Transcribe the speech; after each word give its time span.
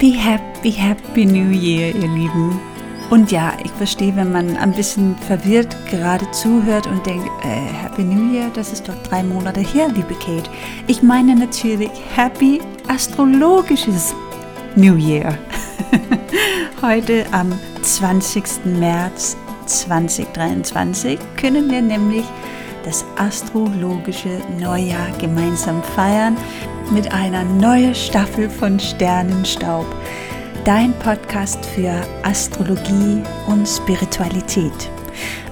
Happy, 0.00 0.16
happy, 0.16 0.70
happy 0.70 1.26
New 1.26 1.50
Year, 1.50 1.94
ihr 1.94 2.08
Lieben. 2.08 2.58
Und 3.10 3.30
ja, 3.30 3.52
ich 3.62 3.70
verstehe, 3.72 4.16
wenn 4.16 4.32
man 4.32 4.56
ein 4.56 4.72
bisschen 4.72 5.14
verwirrt 5.14 5.76
gerade 5.90 6.30
zuhört 6.30 6.86
und 6.86 7.04
denkt, 7.04 7.28
äh, 7.42 7.70
Happy 7.82 8.04
New 8.04 8.32
Year, 8.32 8.50
das 8.54 8.72
ist 8.72 8.88
doch 8.88 8.94
drei 9.02 9.22
Monate 9.22 9.60
her, 9.60 9.88
liebe 9.88 10.14
Kate. 10.14 10.48
Ich 10.86 11.02
meine 11.02 11.36
natürlich 11.36 11.90
Happy 12.16 12.62
astrologisches 12.88 14.14
New 14.74 14.96
Year. 14.96 15.36
Heute 16.80 17.26
am 17.32 17.52
20. 17.82 18.64
März 18.64 19.36
2023 19.66 21.18
können 21.36 21.70
wir 21.70 21.82
nämlich 21.82 22.24
das 22.86 23.04
astrologische 23.18 24.40
Neujahr 24.58 25.10
gemeinsam 25.18 25.82
feiern 25.94 26.38
mit 26.90 27.12
einer 27.12 27.44
neuen 27.44 27.94
Staffel 27.94 28.50
von 28.50 28.80
Sternenstaub 28.80 29.86
dein 30.64 30.92
Podcast 30.98 31.64
für 31.64 31.92
Astrologie 32.22 33.22
und 33.46 33.66
Spiritualität. 33.66 34.90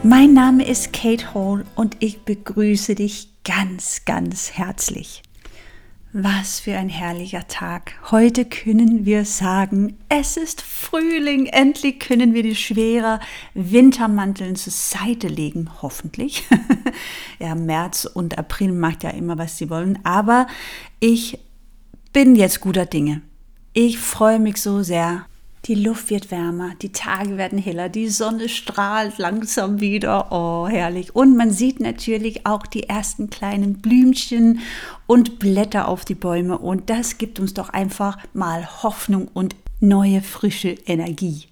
Mein 0.02 0.34
Name 0.34 0.66
ist 0.66 0.92
Kate 0.92 1.34
Hall 1.34 1.64
und 1.76 1.96
ich 2.00 2.22
begrüße 2.22 2.94
dich 2.94 3.30
ganz, 3.44 4.04
ganz 4.04 4.52
herzlich. 4.52 5.22
Was 6.14 6.60
für 6.60 6.74
ein 6.74 6.88
herrlicher 6.88 7.46
Tag. 7.48 7.92
Heute 8.10 8.46
können 8.46 9.04
wir 9.04 9.26
sagen, 9.26 9.98
es 10.08 10.38
ist 10.38 10.62
Frühling. 10.62 11.44
Endlich 11.44 12.00
können 12.00 12.32
wir 12.32 12.42
die 12.42 12.54
schwere 12.54 13.20
Wintermanteln 13.52 14.56
zur 14.56 14.72
Seite 14.72 15.28
legen, 15.28 15.68
hoffentlich. 15.82 16.44
ja, 17.38 17.54
März 17.54 18.06
und 18.06 18.38
April 18.38 18.72
macht 18.72 19.02
ja 19.02 19.10
immer, 19.10 19.36
was 19.36 19.58
sie 19.58 19.68
wollen. 19.68 19.98
Aber 20.02 20.46
ich 20.98 21.38
bin 22.14 22.36
jetzt 22.36 22.60
guter 22.60 22.86
Dinge. 22.86 23.20
Ich 23.74 23.98
freue 23.98 24.38
mich 24.38 24.56
so 24.56 24.82
sehr. 24.82 25.26
Die 25.68 25.74
Luft 25.74 26.08
wird 26.08 26.30
wärmer, 26.30 26.74
die 26.80 26.92
Tage 26.92 27.36
werden 27.36 27.58
heller, 27.58 27.90
die 27.90 28.08
Sonne 28.08 28.48
strahlt 28.48 29.18
langsam 29.18 29.80
wieder. 29.80 30.32
Oh, 30.32 30.66
herrlich. 30.66 31.14
Und 31.14 31.36
man 31.36 31.50
sieht 31.50 31.78
natürlich 31.78 32.46
auch 32.46 32.66
die 32.66 32.84
ersten 32.84 33.28
kleinen 33.28 33.74
Blümchen 33.74 34.60
und 35.06 35.38
Blätter 35.38 35.88
auf 35.88 36.06
die 36.06 36.14
Bäume. 36.14 36.56
Und 36.56 36.88
das 36.88 37.18
gibt 37.18 37.38
uns 37.38 37.52
doch 37.52 37.68
einfach 37.68 38.16
mal 38.32 38.82
Hoffnung 38.82 39.28
und 39.34 39.56
neue, 39.78 40.22
frische 40.22 40.70
Energie. 40.70 41.44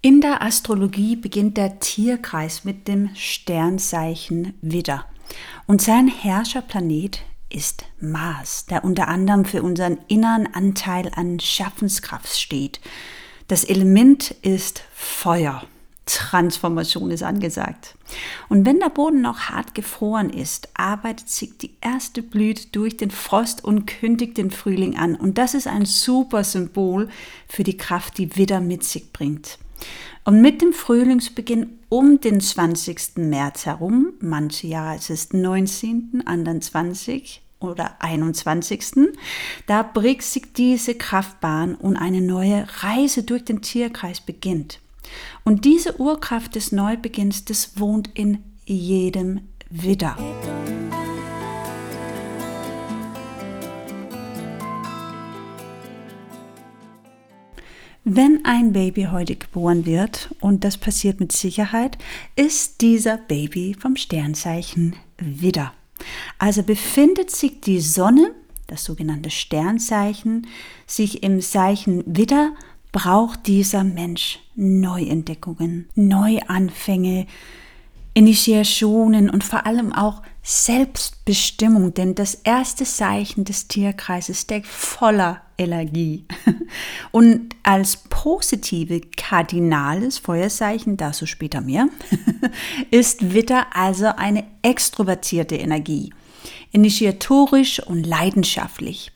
In 0.00 0.22
der 0.22 0.40
Astrologie 0.40 1.16
beginnt 1.16 1.58
der 1.58 1.80
Tierkreis 1.80 2.64
mit 2.64 2.88
dem 2.88 3.10
Sternzeichen 3.14 4.54
Widder. 4.62 5.04
Und 5.66 5.82
sein 5.82 6.08
Herrscherplanet 6.08 7.20
ist 7.52 7.84
Mars, 8.00 8.66
der 8.66 8.84
unter 8.84 9.08
anderem 9.08 9.44
für 9.44 9.62
unseren 9.62 9.98
inneren 10.08 10.52
Anteil 10.52 11.10
an 11.14 11.40
Schaffenskraft 11.40 12.38
steht. 12.38 12.80
Das 13.48 13.64
Element 13.64 14.30
ist 14.42 14.82
Feuer. 14.94 15.62
Transformation 16.06 17.10
ist 17.10 17.22
angesagt. 17.22 17.94
Und 18.48 18.66
wenn 18.66 18.80
der 18.80 18.88
Boden 18.88 19.22
noch 19.22 19.50
hart 19.50 19.74
gefroren 19.74 20.30
ist, 20.30 20.68
arbeitet 20.74 21.28
sich 21.28 21.56
die 21.58 21.74
erste 21.80 22.22
Blüte 22.22 22.68
durch 22.72 22.96
den 22.96 23.10
Frost 23.10 23.62
und 23.64 23.86
kündigt 23.86 24.36
den 24.36 24.50
Frühling 24.50 24.96
an. 24.96 25.14
Und 25.14 25.38
das 25.38 25.54
ist 25.54 25.68
ein 25.68 25.84
super 25.84 26.44
Symbol 26.44 27.08
für 27.48 27.62
die 27.62 27.76
Kraft, 27.76 28.18
die 28.18 28.36
Widder 28.36 28.60
mit 28.60 28.84
sich 28.84 29.12
bringt. 29.12 29.58
Und 30.24 30.40
mit 30.40 30.60
dem 30.62 30.72
Frühlingsbeginn 30.72 31.78
um 31.88 32.20
den 32.20 32.40
20. 32.40 33.16
März 33.16 33.66
herum, 33.66 34.12
manche 34.20 34.68
Jahre 34.68 34.96
ist 34.96 35.10
es 35.10 35.32
19., 35.32 36.22
anderen 36.26 36.62
20 36.62 37.41
oder 37.62 37.96
21. 38.00 39.14
Da 39.66 39.82
bricht 39.82 40.22
sich 40.22 40.52
diese 40.52 40.94
Kraftbahn 40.94 41.74
und 41.74 41.96
eine 41.96 42.20
neue 42.20 42.66
Reise 42.80 43.22
durch 43.22 43.44
den 43.44 43.62
Tierkreis 43.62 44.20
beginnt. 44.20 44.80
Und 45.44 45.64
diese 45.64 46.00
Urkraft 46.00 46.54
des 46.54 46.72
Neubeginns, 46.72 47.44
das 47.44 47.78
wohnt 47.78 48.10
in 48.14 48.38
jedem 48.64 49.48
Widder. 49.68 50.16
Wenn 58.04 58.44
ein 58.44 58.72
Baby 58.72 59.08
heute 59.12 59.36
geboren 59.36 59.86
wird, 59.86 60.34
und 60.40 60.64
das 60.64 60.76
passiert 60.76 61.20
mit 61.20 61.30
Sicherheit, 61.30 61.98
ist 62.34 62.80
dieser 62.80 63.16
Baby 63.16 63.76
vom 63.78 63.94
Sternzeichen 63.94 64.96
Widder. 65.18 65.72
Also 66.38 66.62
befindet 66.62 67.30
sich 67.30 67.60
die 67.60 67.80
Sonne, 67.80 68.34
das 68.66 68.84
sogenannte 68.84 69.30
Sternzeichen, 69.30 70.46
sich 70.86 71.22
im 71.22 71.40
Zeichen 71.40 72.02
Widder, 72.06 72.52
braucht 72.92 73.46
dieser 73.46 73.84
Mensch 73.84 74.38
Neuentdeckungen, 74.54 75.88
Neuanfänge, 75.94 77.26
Initiationen 78.14 79.30
und 79.30 79.42
vor 79.42 79.66
allem 79.66 79.92
auch 79.92 80.22
Selbstbestimmung, 80.42 81.94
denn 81.94 82.16
das 82.16 82.34
erste 82.34 82.84
Zeichen 82.84 83.44
des 83.44 83.68
Tierkreises 83.68 84.40
steckt 84.40 84.66
voller 84.66 85.40
Energie. 85.56 86.24
Und 87.12 87.54
als 87.62 87.98
positive 88.08 89.00
kardinales 89.16 90.18
Feuerzeichen, 90.18 90.96
dazu 90.96 91.26
später 91.26 91.60
mehr, 91.60 91.88
ist 92.90 93.34
Witter 93.34 93.66
also 93.72 94.06
eine 94.06 94.44
extrovertierte 94.62 95.54
Energie, 95.54 96.12
initiatorisch 96.72 97.78
und 97.80 98.04
leidenschaftlich. 98.04 99.12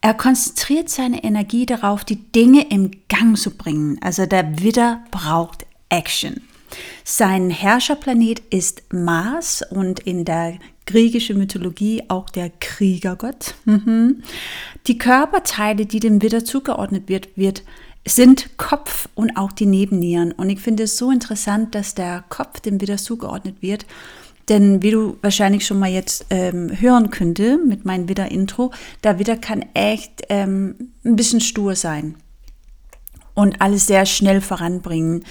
Er 0.00 0.14
konzentriert 0.14 0.88
seine 0.88 1.24
Energie 1.24 1.66
darauf, 1.66 2.04
die 2.04 2.30
Dinge 2.32 2.70
im 2.70 2.90
Gang 3.08 3.38
zu 3.38 3.50
bringen. 3.50 3.98
Also 4.02 4.26
der 4.26 4.62
Widder 4.62 5.02
braucht 5.10 5.66
Action. 5.88 6.42
Sein 7.04 7.50
Herrscherplanet 7.50 8.40
ist 8.50 8.82
Mars 8.92 9.62
und 9.70 10.00
in 10.00 10.24
der 10.24 10.58
griechischen 10.86 11.38
Mythologie 11.38 12.02
auch 12.08 12.28
der 12.30 12.50
Kriegergott. 12.60 13.54
Mhm. 13.64 14.22
Die 14.86 14.98
Körperteile, 14.98 15.86
die 15.86 16.00
dem 16.00 16.22
Widder 16.22 16.44
zugeordnet 16.44 17.08
wird, 17.08 17.28
wird 17.36 17.62
sind 18.06 18.58
Kopf 18.58 19.08
und 19.14 19.36
auch 19.36 19.52
die 19.52 19.66
Nebennieren. 19.66 20.32
Und 20.32 20.50
ich 20.50 20.60
finde 20.60 20.82
es 20.82 20.98
so 20.98 21.10
interessant, 21.10 21.74
dass 21.74 21.94
der 21.94 22.24
Kopf 22.28 22.60
dem 22.60 22.80
Widder 22.80 22.98
zugeordnet 22.98 23.62
wird. 23.62 23.86
Denn 24.50 24.82
wie 24.82 24.90
du 24.90 25.16
wahrscheinlich 25.22 25.64
schon 25.64 25.78
mal 25.78 25.90
jetzt 25.90 26.26
ähm, 26.28 26.70
hören 26.78 27.10
könnte 27.10 27.58
mit 27.58 27.86
meinem 27.86 28.08
Widder-Intro, 28.08 28.72
der 29.02 29.18
Widder 29.18 29.38
kann 29.38 29.64
echt 29.72 30.24
ähm, 30.28 30.92
ein 31.02 31.16
bisschen 31.16 31.40
stur 31.40 31.76
sein 31.76 32.16
und 33.32 33.62
alles 33.62 33.86
sehr 33.86 34.04
schnell 34.04 34.42
voranbringen 34.42 35.24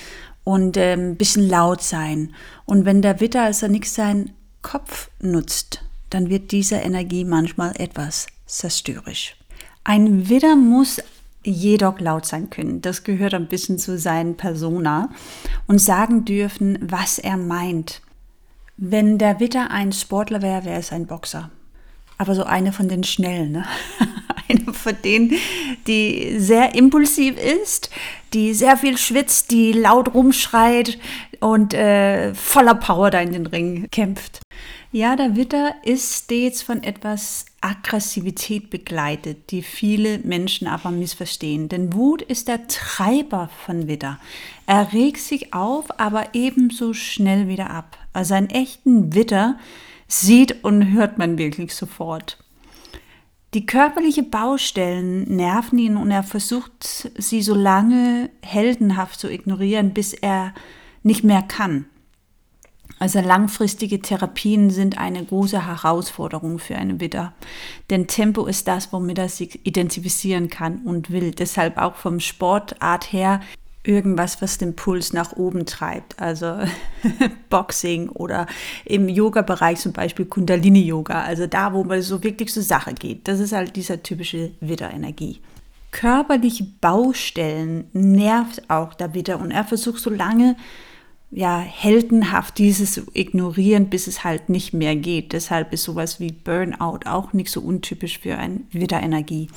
und 0.43 0.77
ein 0.77 0.99
ähm, 0.99 1.15
bisschen 1.15 1.47
laut 1.47 1.81
sein. 1.81 2.33
Und 2.65 2.85
wenn 2.85 3.01
der 3.01 3.19
Witter 3.19 3.43
also 3.43 3.67
nicht 3.67 3.89
seinen 3.89 4.31
Kopf 4.61 5.09
nutzt, 5.19 5.83
dann 6.09 6.29
wird 6.29 6.51
diese 6.51 6.75
Energie 6.75 7.25
manchmal 7.25 7.73
etwas 7.77 8.27
zerstörerisch. 8.45 9.35
Ein 9.83 10.29
Widder 10.29 10.55
muss 10.55 11.01
jedoch 11.43 11.99
laut 11.99 12.25
sein 12.25 12.49
können. 12.49 12.81
Das 12.81 13.03
gehört 13.03 13.33
ein 13.33 13.47
bisschen 13.47 13.77
zu 13.77 13.97
seinen 13.97 14.37
Persona 14.37 15.09
und 15.67 15.79
sagen 15.79 16.23
dürfen, 16.23 16.77
was 16.81 17.19
er 17.19 17.37
meint. 17.37 18.01
Wenn 18.77 19.17
der 19.17 19.39
Widder 19.39 19.71
ein 19.71 19.91
Sportler 19.91 20.41
wäre, 20.41 20.65
wäre 20.65 20.79
es 20.79 20.91
ein 20.91 21.05
Boxer. 21.05 21.49
Aber 22.17 22.35
so 22.35 22.43
eine 22.43 22.71
von 22.71 22.87
den 22.87 23.03
Schnellen. 23.03 23.51
Ne? 23.51 23.65
eine 24.53 24.73
von 24.73 24.95
denen, 25.03 25.33
die 25.87 26.35
sehr 26.39 26.75
impulsiv 26.75 27.35
ist, 27.37 27.89
die 28.33 28.53
sehr 28.53 28.77
viel 28.77 28.97
schwitzt, 28.97 29.51
die 29.51 29.71
laut 29.71 30.13
rumschreit 30.13 30.97
und 31.39 31.73
äh, 31.73 32.33
voller 32.33 32.75
Power 32.75 33.11
da 33.11 33.19
in 33.19 33.33
den 33.33 33.45
Ring 33.45 33.87
kämpft. 33.91 34.41
Ja, 34.91 35.15
der 35.15 35.35
Witter 35.35 35.73
ist 35.83 36.25
stets 36.25 36.61
von 36.61 36.83
etwas 36.83 37.45
Aggressivität 37.61 38.69
begleitet, 38.69 39.49
die 39.49 39.63
viele 39.63 40.19
Menschen 40.19 40.67
aber 40.67 40.91
missverstehen. 40.91 41.67
Denn 41.67 41.93
Wut 41.93 42.21
ist 42.21 42.47
der 42.47 42.67
Treiber 42.67 43.49
von 43.65 43.87
Witter. 43.87 44.19
Er 44.67 44.93
regt 44.93 45.19
sich 45.19 45.53
auf, 45.53 45.99
aber 45.99 46.27
ebenso 46.33 46.93
schnell 46.93 47.47
wieder 47.47 47.71
ab. 47.71 47.97
Also 48.13 48.35
einen 48.35 48.51
echten 48.51 49.15
Witter 49.15 49.57
sieht 50.07 50.63
und 50.63 50.91
hört 50.91 51.17
man 51.17 51.39
wirklich 51.39 51.73
sofort. 51.73 52.42
Die 53.53 53.67
körperliche 53.67 54.23
Baustellen 54.23 55.35
nerven 55.35 55.77
ihn 55.77 55.95
und 55.95 56.09
er 56.09 56.23
versucht, 56.23 57.11
sie 57.17 57.43
so 57.43 57.53
lange 57.53 58.31
heldenhaft 58.41 59.19
zu 59.19 59.31
ignorieren, 59.31 59.93
bis 59.93 60.13
er 60.13 60.53
nicht 61.03 61.23
mehr 61.23 61.43
kann. 61.43 61.85
Also 62.97 63.19
langfristige 63.19 63.99
Therapien 63.99 64.69
sind 64.69 64.97
eine 64.97 65.23
große 65.23 65.67
Herausforderung 65.67 66.57
für 66.57 66.77
einen 66.77 66.99
Widder. 66.99 67.33
Denn 67.89 68.07
Tempo 68.07 68.45
ist 68.45 68.67
das, 68.67 68.93
womit 68.93 69.17
er 69.17 69.29
sich 69.29 69.65
identifizieren 69.67 70.49
kann 70.49 70.79
und 70.85 71.11
will. 71.11 71.31
Deshalb 71.31 71.77
auch 71.77 71.95
vom 71.95 72.19
Sportart 72.19 73.11
her 73.11 73.41
irgendwas, 73.83 74.41
was 74.41 74.57
den 74.57 74.75
Puls 74.75 75.13
nach 75.13 75.33
oben 75.33 75.65
treibt. 75.65 76.19
Also 76.19 76.59
Boxing 77.49 78.09
oder 78.09 78.47
im 78.85 79.09
Yoga-Bereich 79.09 79.79
zum 79.79 79.93
Beispiel 79.93 80.25
Kundalini-Yoga. 80.25 81.21
Also 81.21 81.47
da, 81.47 81.73
wo 81.73 81.83
man 81.83 82.01
so 82.01 82.23
wirklich 82.23 82.51
zur 82.51 82.63
Sache 82.63 82.93
geht. 82.93 83.27
Das 83.27 83.39
ist 83.39 83.51
halt 83.53 83.75
dieser 83.75 84.01
typische 84.01 84.51
Widder-Energie. 84.61 85.39
körperliche 85.91 86.65
Baustellen 86.81 87.85
nervt 87.93 88.69
auch 88.69 88.93
da 88.93 89.13
wieder 89.13 89.39
und 89.39 89.51
er 89.51 89.63
versucht 89.63 89.99
so 89.99 90.09
lange 90.09 90.55
ja, 91.35 91.59
heldenhaft 91.59 92.59
dieses 92.59 93.01
ignorieren, 93.13 93.89
bis 93.89 94.05
es 94.05 94.23
halt 94.23 94.49
nicht 94.49 94.73
mehr 94.73 94.95
geht. 94.95 95.33
Deshalb 95.33 95.73
ist 95.73 95.83
sowas 95.83 96.19
wie 96.19 96.31
Burnout 96.31 96.99
auch 97.05 97.33
nicht 97.33 97.49
so 97.49 97.59
untypisch 97.61 98.19
für 98.19 98.37
ein 98.37 98.67
Widderenergie. 98.71 99.47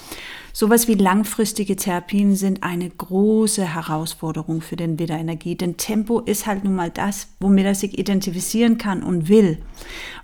Sowas 0.54 0.88
wie 0.88 0.94
langfristige 0.94 1.76
Therapien 1.76 2.34
sind 2.34 2.62
eine 2.62 2.88
große 2.88 3.74
Herausforderung 3.74 4.62
für 4.62 4.76
den 4.76 4.98
Widderenergie, 4.98 5.54
denn 5.54 5.76
Tempo 5.76 6.20
ist 6.20 6.46
halt 6.46 6.64
nun 6.64 6.74
mal 6.74 6.90
das, 6.90 7.28
womit 7.40 7.66
er 7.66 7.74
sich 7.74 7.98
identifizieren 7.98 8.78
kann 8.78 9.02
und 9.02 9.28
will. 9.28 9.58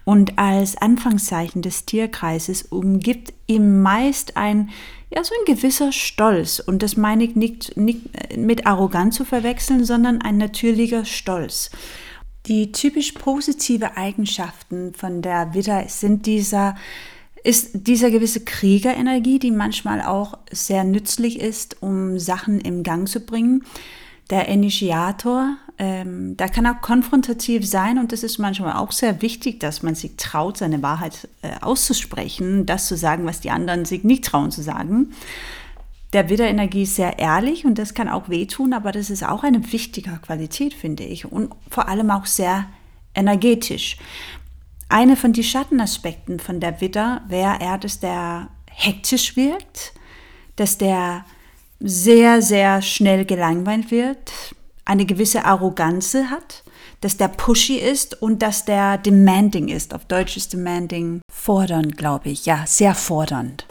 Und 0.05 0.39
als 0.39 0.79
Anfangszeichen 0.79 1.61
des 1.61 1.85
Tierkreises 1.85 2.63
umgibt 2.63 3.35
ihm 3.47 3.83
meist 3.83 4.39
ein 4.39 4.71
ja, 5.15 5.23
so 5.23 5.35
ein 5.39 5.55
gewisser 5.55 5.93
Stolz. 5.93 6.59
Und 6.59 6.83
das 6.83 6.97
meine 6.97 7.25
ich 7.25 7.37
nicht, 7.37 7.77
nicht 7.77 8.37
mit 8.37 8.67
arrogant 8.67 9.13
zu 9.13 9.25
verwechseln, 9.25 9.85
sondern 9.85 10.23
ein 10.23 10.39
natürlicher 10.39 11.05
Stolz. 11.05 11.71
Die 12.47 12.73
typisch 12.73 13.13
positive 13.13 13.97
Eigenschaften 13.97 14.95
von 14.95 15.21
der 15.21 15.53
Widder 15.53 15.85
sind 15.89 16.25
dieser, 16.25 16.77
ist 17.45 17.87
dieser 17.87 18.11
gewisse 18.11 18.41
Kriegerenergie, 18.41 19.39
die 19.39 19.51
manchmal 19.51 20.01
auch 20.01 20.39
sehr 20.51 20.83
nützlich 20.83 21.41
ist, 21.41 21.83
um 21.83 22.19
Sachen 22.19 22.61
im 22.61 22.83
Gang 22.83 23.07
zu 23.07 23.21
bringen. 23.21 23.65
Der 24.33 24.49
Initiator, 24.49 25.59
ähm, 25.77 26.39
der 26.39 26.49
kann 26.49 26.67
auch 26.67 26.81
konfrontativ 26.81 27.69
sein 27.69 27.99
und 27.99 28.13
das 28.13 28.23
ist 28.23 28.39
manchmal 28.39 28.79
auch 28.79 28.91
sehr 28.91 29.21
wichtig, 29.21 29.61
dass 29.61 29.83
man 29.83 29.95
sich 29.95 30.17
traut, 30.17 30.57
seine 30.57 30.83
Wahrheit 30.83 31.29
äh, 31.43 31.51
auszusprechen, 31.61 32.65
das 32.65 32.87
zu 32.87 32.97
sagen, 32.97 33.27
was 33.27 33.41
die 33.41 33.51
anderen 33.51 33.85
sich 33.85 34.05
nicht 34.05 34.25
trauen 34.25 34.51
zu 34.51 34.63
sagen. 34.63 35.13
Der 36.15 36.31
Widderenergie 36.31 36.85
ist 36.85 36.97
sehr 36.97 37.19
ehrlich 37.19 37.67
und 37.67 37.77
das 37.79 37.93
kann 37.93 38.09
auch 38.09 38.31
wehtun, 38.31 38.73
aber 38.73 38.91
das 38.91 39.11
ist 39.11 39.23
auch 39.23 39.45
eine 39.45 39.71
wichtige 39.71 40.19
Qualität, 40.23 40.73
finde 40.73 41.05
ich, 41.05 41.31
und 41.31 41.53
vor 41.69 41.89
allem 41.89 42.11
auch 42.11 42.25
sehr 42.25 42.65
energetisch. 43.15 43.99
Eine 44.89 45.17
von 45.17 45.35
den 45.35 45.45
Schattenaspekten 45.45 46.41
von 46.41 46.59
der 46.59 46.81
Widder 46.81 47.21
wäre 47.29 47.59
eher, 47.61 47.77
dass 47.77 48.01
der 48.01 48.49
hektisch 48.71 49.37
wirkt, 49.37 49.93
dass 50.57 50.79
der 50.79 51.27
sehr, 51.85 52.43
sehr 52.43 52.81
schnell 52.83 53.25
gelangweilt 53.25 53.91
wird, 53.91 54.33
eine 54.85 55.05
gewisse 55.05 55.45
Arroganz 55.45 56.15
hat, 56.15 56.63
dass 57.01 57.17
der 57.17 57.29
pushy 57.29 57.77
ist 57.77 58.23
und 58.23 58.43
dass 58.43 58.65
der 58.65 58.99
demanding 58.99 59.69
ist. 59.69 59.93
Auf 59.93 60.05
Deutsch 60.05 60.37
ist 60.37 60.53
demanding 60.53 61.21
fordernd, 61.33 61.97
glaube 61.97 62.31
ich. 62.31 62.47
Ja, 62.47 62.65
sehr 62.67 62.95
fordernd. 62.95 63.67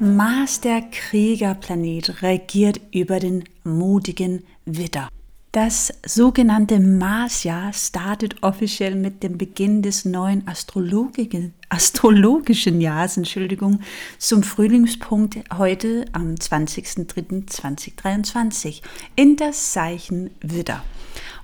Mars, 0.00 0.60
der 0.60 0.82
Kriegerplanet, 0.82 2.22
regiert 2.22 2.80
über 2.90 3.20
den 3.20 3.44
mutigen 3.62 4.42
Widder. 4.64 5.08
Das 5.52 5.92
sogenannte 6.04 6.80
Marsjahr 6.80 7.74
startet 7.74 8.42
offiziell 8.42 8.94
mit 8.94 9.22
dem 9.22 9.36
Beginn 9.36 9.82
des 9.82 10.06
neuen 10.06 10.48
astrologischen, 10.48 11.52
astrologischen 11.72 12.80
Jahres, 12.80 13.16
Entschuldigung, 13.16 13.80
zum 14.18 14.42
Frühlingspunkt 14.42 15.38
heute 15.56 16.04
am 16.12 16.34
20.03.2023 16.34 18.82
in 19.16 19.36
das 19.36 19.72
Zeichen 19.72 20.30
Widder. 20.42 20.84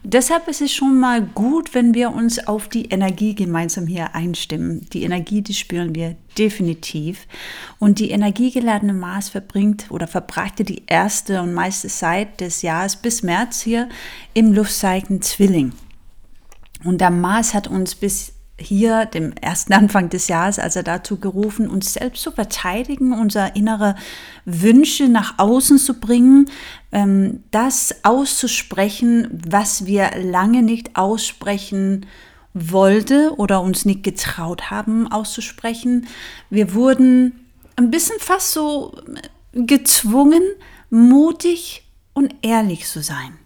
Deshalb 0.05 0.47
ist 0.49 0.61
es 0.61 0.73
schon 0.73 1.01
mal 1.01 1.23
gut, 1.23 1.75
wenn 1.75 1.95
wir 1.95 2.13
uns 2.13 2.47
auf 2.47 2.69
die 2.69 2.87
Energie 2.87 3.35
gemeinsam 3.35 3.87
hier 3.87 4.15
einstimmen. 4.15 4.87
Die 4.93 5.03
Energie, 5.03 5.43
die 5.43 5.55
spüren 5.55 5.95
wir 5.95 6.17
definitiv. 6.39 7.27
Und 7.79 7.99
die 7.99 8.11
energiegeladene 8.11 8.93
Mars 8.93 9.31
verbringt 9.31 9.87
oder 9.91 10.07
verbrachte 10.07 10.65
die 10.65 10.83
erste 10.87 11.43
und 11.43 11.53
meiste 11.53 11.89
Zeit 11.89 12.41
des 12.41 12.63
Jahres 12.63 12.97
bis 12.97 13.23
März 13.23 13.63
hier 13.63 13.89
im 14.35 14.53
Luftzeichen 14.53 15.21
Zwilling. 15.21 15.73
Und 16.85 17.01
der 17.01 17.11
Mars 17.11 17.55
hat 17.55 17.67
uns 17.67 17.97
bis 17.97 18.35
hier, 18.59 19.07
dem 19.07 19.33
ersten 19.33 19.73
Anfang 19.75 20.11
des 20.11 20.29
Jahres, 20.29 20.59
also 20.59 20.83
dazu 20.83 21.19
gerufen, 21.19 21.69
uns 21.69 21.95
selbst 21.95 22.23
zu 22.23 22.33
verteidigen, 22.33 23.13
unsere 23.13 23.53
innere 23.55 23.95
Wünsche 24.45 25.09
nach 25.09 25.39
außen 25.39 25.79
zu 25.79 25.95
bringen, 25.95 26.51
ähm, 26.93 27.45
das 27.51 28.05
auszusprechen, 28.05 29.29
was 29.49 29.87
wir 29.87 30.11
lange 30.23 30.63
nicht 30.63 30.97
aussprechen 30.97 32.07
wollte 32.55 33.35
oder 33.37 33.61
uns 33.61 33.85
nicht 33.85 34.03
getraut 34.03 34.71
haben 34.71 35.11
auszusprechen. 35.11 36.09
Wir 36.51 36.75
wurden 36.75 37.45
ein 37.77 37.91
bisschen 37.91 38.19
fast 38.19 38.53
so 38.53 38.97
gezwungen, 39.53 40.43
mutig 40.91 41.85
und 42.15 42.35
ehrlich 42.43 42.87
zu 42.87 43.03
sein. 43.03 43.39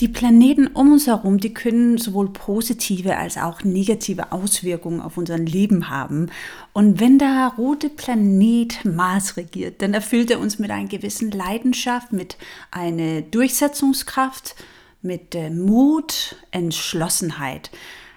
Die 0.00 0.08
Planeten 0.08 0.66
um 0.66 0.92
uns 0.92 1.06
herum, 1.06 1.38
die 1.38 1.54
können 1.54 1.96
sowohl 1.96 2.30
positive 2.30 3.16
als 3.16 3.38
auch 3.38 3.64
negative 3.64 4.30
Auswirkungen 4.30 5.00
auf 5.00 5.16
unser 5.16 5.38
Leben 5.38 5.88
haben. 5.88 6.30
Und 6.74 7.00
wenn 7.00 7.18
der 7.18 7.54
rote 7.56 7.88
Planet 7.88 8.84
Mars 8.84 9.38
regiert, 9.38 9.80
dann 9.80 9.94
erfüllt 9.94 10.30
er 10.30 10.40
uns 10.40 10.58
mit 10.58 10.70
einer 10.70 10.88
gewissen 10.88 11.30
Leidenschaft, 11.30 12.12
mit 12.12 12.36
einer 12.70 13.22
Durchsetzungskraft, 13.22 14.54
mit 15.00 15.34
äh, 15.34 15.48
Mut, 15.48 16.36
Entschlossenheit. 16.50 17.70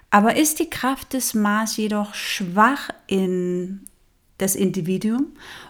Aber 0.09 0.35
ist 0.35 0.59
die 0.59 0.69
Kraft 0.69 1.13
des 1.13 1.33
Mars 1.33 1.77
jedoch 1.77 2.13
schwach 2.13 2.89
in 3.07 3.85
das 4.37 4.55
Individuum 4.55 5.27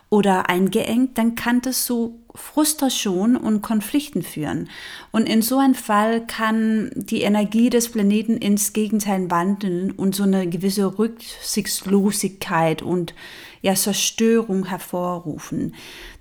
oder 0.09 0.49
eingeengt, 0.49 1.17
dann 1.17 1.35
kann 1.35 1.61
das 1.61 1.85
zu 1.85 2.19
Frustration 2.33 3.35
und 3.35 3.61
Konflikten 3.61 4.23
führen. 4.23 4.69
Und 5.11 5.27
in 5.27 5.41
so 5.41 5.57
einem 5.57 5.75
Fall 5.75 6.25
kann 6.25 6.91
die 6.95 7.21
Energie 7.21 7.69
des 7.69 7.89
Planeten 7.89 8.37
ins 8.37 8.73
Gegenteil 8.73 9.29
wandeln 9.29 9.91
und 9.91 10.15
so 10.15 10.23
eine 10.23 10.47
gewisse 10.47 10.97
Rücksichtslosigkeit 10.97 12.81
und 12.81 13.13
ja, 13.61 13.75
Zerstörung 13.75 14.65
hervorrufen. 14.65 15.75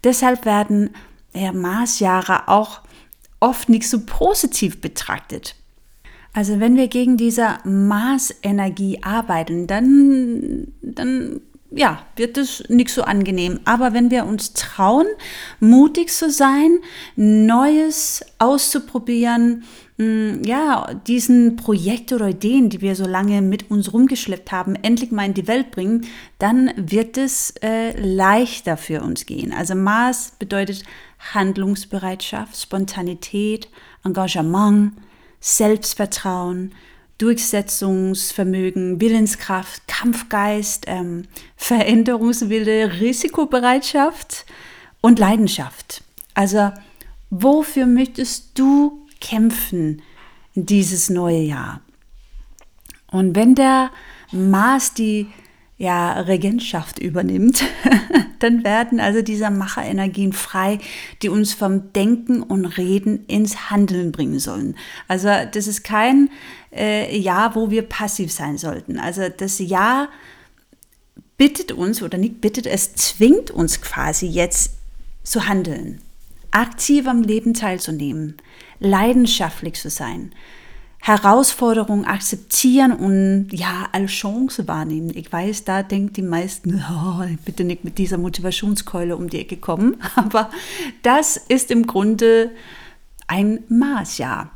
Deshalb 0.05 0.45
werden 0.45 0.91
ja, 1.33 1.53
Marsjahre 1.53 2.49
auch 2.49 2.81
oft 3.41 3.69
nicht 3.69 3.89
so 3.89 4.01
positiv 4.05 4.81
betrachtet. 4.81 5.55
Also 6.33 6.61
wenn 6.61 6.77
wir 6.77 6.89
gegen 6.89 7.17
diese 7.17 7.59
Marsenergie 7.65 9.03
arbeiten, 9.03 9.67
dann, 9.67 10.69
dann 10.83 11.41
ja, 11.71 12.07
wird 12.17 12.39
es 12.39 12.65
nicht 12.69 12.91
so 12.91 13.03
angenehm. 13.03 13.61
Aber 13.65 13.93
wenn 13.93 14.11
wir 14.11 14.25
uns 14.25 14.55
trauen, 14.55 15.07
mutig 15.61 16.11
zu 16.11 16.31
sein, 16.31 16.79
Neues 17.17 18.25
auszuprobieren, 18.39 19.65
mm, 19.99 20.45
ja, 20.45 20.95
diesen 21.07 21.57
Projekte 21.57 22.15
oder 22.15 22.29
Ideen, 22.29 22.71
die 22.71 22.81
wir 22.81 22.97
so 22.97 23.07
lange 23.07 23.43
mit 23.43 23.71
uns 23.71 23.93
rumgeschleppt 23.93 24.51
haben, 24.51 24.77
endlich 24.77 25.11
mal 25.11 25.27
in 25.27 25.35
die 25.35 25.47
Welt 25.47 25.71
bringen, 25.71 26.07
dann 26.39 26.73
wird 26.77 27.19
es 27.19 27.53
äh, 27.63 27.93
leichter 28.01 28.79
für 28.79 29.03
uns 29.03 29.27
gehen. 29.27 29.53
Also 29.53 29.75
Mars 29.75 30.33
bedeutet 30.39 30.85
Handlungsbereitschaft, 31.35 32.57
Spontanität, 32.57 33.69
Engagement, 34.05 34.93
Selbstvertrauen, 35.41 36.73
Durchsetzungsvermögen, 37.19 39.01
Willenskraft, 39.01 39.83
Kampfgeist, 39.89 40.85
ähm, 40.87 41.25
Veränderungswille, 41.57 43.01
Risikobereitschaft 43.01 44.47
und 45.01 45.19
Leidenschaft. 45.19 46.03
Also 46.35 46.73
wofür 47.31 47.87
möchtest 47.87 48.59
du 48.59 49.07
kämpfen 49.21 50.03
dieses 50.55 51.11
neue 51.11 51.41
Jahr? 51.41 51.81
Und 53.11 53.35
wenn 53.35 53.55
der 53.55 53.91
Mars 54.31 54.95
die 54.95 55.27
ja, 55.79 56.13
Regentschaft 56.21 56.99
übernimmt, 56.99 57.63
dann 58.41 58.65
werden 58.65 58.99
also 58.99 59.23
diese 59.23 59.49
Macherenergien 59.49 60.33
frei, 60.33 60.79
die 61.23 61.29
uns 61.29 61.55
vom 61.55 61.93
Denken 61.93 62.43
und 62.43 62.67
Reden 62.67 63.25
ins 63.27 63.71
Handeln 63.71 64.11
bringen 64.11 64.41
sollen. 64.41 64.77
Also 65.07 65.29
das 65.51 65.69
ist 65.69 65.85
kein 65.85 66.31
äh, 66.75 67.17
Jahr, 67.17 67.55
wo 67.55 67.71
wir 67.71 67.83
passiv 67.83 68.33
sein 68.33 68.59
sollten. 68.59 68.99
Also 68.99 69.29
das 69.29 69.61
Jahr 69.61 70.09
bittet 71.37 71.71
uns 71.71 72.03
oder 72.03 72.19
nicht 72.19 72.41
bittet, 72.41 72.67
es 72.67 72.95
zwingt 72.97 73.53
uns 73.53 73.81
quasi 73.81 74.27
jetzt 74.27 74.73
zu 75.23 75.47
handeln, 75.47 76.01
aktiv 76.51 77.07
am 77.07 77.23
Leben 77.23 77.55
teilzunehmen, 77.55 78.37
leidenschaftlich 78.81 79.75
zu 79.75 79.91
sein, 79.91 80.33
Herausforderungen 81.01 82.05
akzeptieren 82.05 82.93
und 82.93 83.49
ja, 83.53 83.89
als 83.93 84.11
Chance 84.11 84.69
wahrnehmen. 84.69 85.13
Ich 85.15 85.33
weiß, 85.33 85.65
da 85.65 85.83
denkt 85.83 86.17
die 86.17 86.23
meisten, 86.23 86.85
oh, 86.91 87.25
bitte 87.45 87.65
nicht 87.65 87.85
mit 87.85 87.99
dieser 87.99 88.19
Motivationskeule 88.19 89.17
um 89.17 89.31
die 89.31 89.41
Ecke 89.41 89.57
kommen, 89.57 89.97
aber 90.17 90.51
das 91.03 91.37
ist 91.37 91.71
im 91.71 91.87
Grunde 91.87 92.51
ein 93.27 93.61
Maßjahr. 93.69 94.51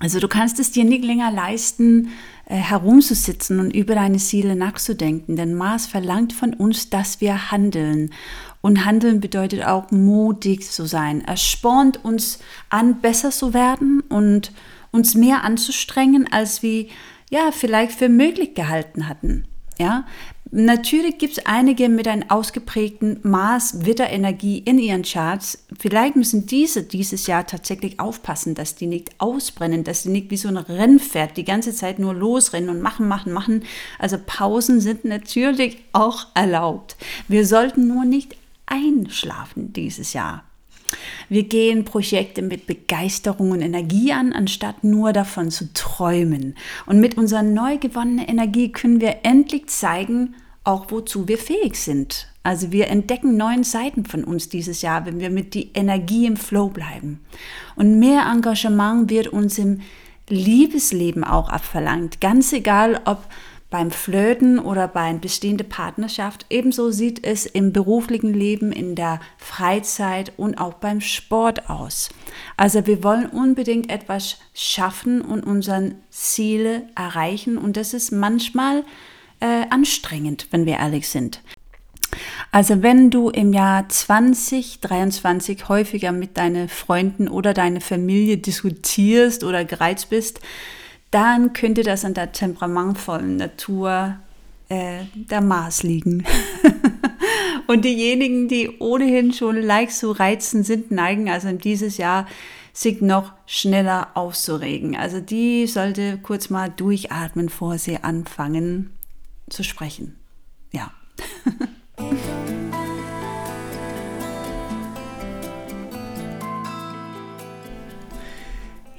Also 0.00 0.20
du 0.20 0.28
kannst 0.28 0.60
es 0.60 0.70
dir 0.70 0.84
nicht 0.84 1.04
länger 1.04 1.32
leisten, 1.32 2.10
äh, 2.46 2.54
herumzusitzen 2.54 3.58
und 3.58 3.74
über 3.74 3.94
deine 3.94 4.18
Ziele 4.18 4.54
nachzudenken, 4.54 5.34
denn 5.34 5.54
Mars 5.54 5.86
verlangt 5.86 6.32
von 6.32 6.54
uns, 6.54 6.88
dass 6.88 7.20
wir 7.20 7.50
handeln. 7.50 8.12
Und 8.60 8.84
handeln 8.84 9.20
bedeutet 9.20 9.64
auch 9.64 9.90
mutig 9.90 10.70
zu 10.70 10.86
sein. 10.86 11.22
Er 11.24 11.36
spornt 11.36 12.04
uns 12.04 12.38
an, 12.70 13.00
besser 13.00 13.30
zu 13.30 13.54
werden 13.54 14.00
und 14.08 14.52
uns 14.90 15.14
mehr 15.14 15.44
anzustrengen, 15.44 16.30
als 16.30 16.62
wir 16.62 16.86
ja 17.30 17.50
vielleicht 17.52 17.92
für 17.92 18.08
möglich 18.08 18.54
gehalten 18.54 19.08
hatten. 19.08 19.44
Ja, 19.78 20.06
natürlich 20.50 21.18
gibt 21.18 21.38
es 21.38 21.46
einige 21.46 21.88
mit 21.88 22.08
einem 22.08 22.28
ausgeprägten 22.28 23.20
Maß 23.22 23.86
Widderenergie 23.86 24.58
in 24.58 24.80
ihren 24.80 25.02
Charts. 25.02 25.66
Vielleicht 25.78 26.16
müssen 26.16 26.46
diese 26.46 26.82
dieses 26.82 27.28
Jahr 27.28 27.46
tatsächlich 27.46 28.00
aufpassen, 28.00 28.56
dass 28.56 28.74
die 28.74 28.88
nicht 28.88 29.20
ausbrennen, 29.20 29.84
dass 29.84 30.02
sie 30.02 30.08
nicht 30.08 30.32
wie 30.32 30.36
so 30.36 30.48
ein 30.48 30.56
Rennpferd 30.56 31.36
die 31.36 31.44
ganze 31.44 31.72
Zeit 31.72 32.00
nur 32.00 32.12
losrennen 32.12 32.70
und 32.70 32.82
machen, 32.82 33.06
machen, 33.06 33.32
machen. 33.32 33.62
Also 34.00 34.18
Pausen 34.24 34.80
sind 34.80 35.04
natürlich 35.04 35.78
auch 35.92 36.26
erlaubt. 36.34 36.96
Wir 37.28 37.46
sollten 37.46 37.86
nur 37.86 38.04
nicht 38.04 38.36
einschlafen 38.66 39.72
dieses 39.72 40.12
Jahr. 40.12 40.44
Wir 41.28 41.44
gehen 41.44 41.84
Projekte 41.84 42.42
mit 42.42 42.66
Begeisterung 42.66 43.50
und 43.50 43.60
Energie 43.60 44.12
an, 44.12 44.32
anstatt 44.32 44.84
nur 44.84 45.12
davon 45.12 45.50
zu 45.50 45.72
träumen. 45.72 46.54
Und 46.86 47.00
mit 47.00 47.16
unserer 47.18 47.42
neu 47.42 47.78
gewonnenen 47.78 48.26
Energie 48.26 48.72
können 48.72 49.00
wir 49.00 49.18
endlich 49.24 49.66
zeigen, 49.66 50.34
auch 50.64 50.86
wozu 50.90 51.28
wir 51.28 51.38
fähig 51.38 51.76
sind. 51.76 52.28
Also 52.42 52.72
wir 52.72 52.88
entdecken 52.88 53.36
neuen 53.36 53.64
Seiten 53.64 54.04
von 54.04 54.24
uns 54.24 54.48
dieses 54.48 54.82
Jahr, 54.82 55.06
wenn 55.06 55.20
wir 55.20 55.30
mit 55.30 55.54
die 55.54 55.70
Energie 55.74 56.26
im 56.26 56.36
Flow 56.36 56.68
bleiben. 56.68 57.20
Und 57.76 57.98
mehr 57.98 58.26
Engagement 58.30 59.10
wird 59.10 59.28
uns 59.28 59.58
im 59.58 59.80
Liebesleben 60.28 61.24
auch 61.24 61.48
abverlangt. 61.48 62.20
Ganz 62.20 62.52
egal, 62.52 63.00
ob 63.04 63.26
beim 63.70 63.90
Flirten 63.90 64.58
oder 64.58 64.88
bei 64.88 65.00
einer 65.02 65.18
bestehenden 65.18 65.68
Partnerschaft. 65.68 66.46
Ebenso 66.48 66.90
sieht 66.90 67.24
es 67.24 67.44
im 67.44 67.72
beruflichen 67.72 68.32
Leben, 68.32 68.72
in 68.72 68.94
der 68.94 69.20
Freizeit 69.36 70.32
und 70.36 70.58
auch 70.58 70.74
beim 70.74 71.00
Sport 71.00 71.68
aus. 71.68 72.08
Also 72.56 72.86
wir 72.86 73.02
wollen 73.02 73.26
unbedingt 73.26 73.90
etwas 73.90 74.38
schaffen 74.54 75.20
und 75.20 75.44
unsere 75.44 75.92
Ziele 76.10 76.84
erreichen 76.94 77.58
und 77.58 77.76
das 77.76 77.92
ist 77.92 78.10
manchmal 78.10 78.84
äh, 79.40 79.66
anstrengend, 79.70 80.48
wenn 80.50 80.64
wir 80.64 80.78
ehrlich 80.78 81.08
sind. 81.08 81.40
Also 82.50 82.82
wenn 82.82 83.10
du 83.10 83.28
im 83.28 83.52
Jahr 83.52 83.88
2023 83.88 85.68
häufiger 85.68 86.12
mit 86.12 86.38
deinen 86.38 86.68
Freunden 86.68 87.28
oder 87.28 87.52
deiner 87.52 87.82
Familie 87.82 88.38
diskutierst 88.38 89.44
oder 89.44 89.66
gereizt 89.66 90.08
bist, 90.08 90.40
dann 91.10 91.52
könnte 91.52 91.82
das 91.82 92.04
an 92.04 92.14
der 92.14 92.32
temperamentvollen 92.32 93.36
Natur 93.36 94.16
äh, 94.68 95.04
der 95.14 95.40
Mars 95.40 95.82
liegen. 95.82 96.24
und 97.66 97.84
diejenigen, 97.84 98.48
die 98.48 98.78
ohnehin 98.78 99.32
schon 99.32 99.56
leicht 99.56 99.92
zu 99.92 100.12
reizen 100.12 100.64
sind, 100.64 100.90
neigen 100.90 101.30
also 101.30 101.48
in 101.48 101.58
dieses 101.58 101.96
Jahr 101.96 102.26
sich 102.72 103.00
noch 103.00 103.32
schneller 103.46 104.08
aufzuregen. 104.14 104.96
Also 104.96 105.20
die 105.20 105.66
sollte 105.66 106.18
kurz 106.18 106.50
mal 106.50 106.68
durchatmen, 106.68 107.46
bevor 107.46 107.78
sie 107.78 107.98
anfangen 108.02 108.90
zu 109.50 109.64
sprechen. 109.64 110.16
Ja. 110.72 110.92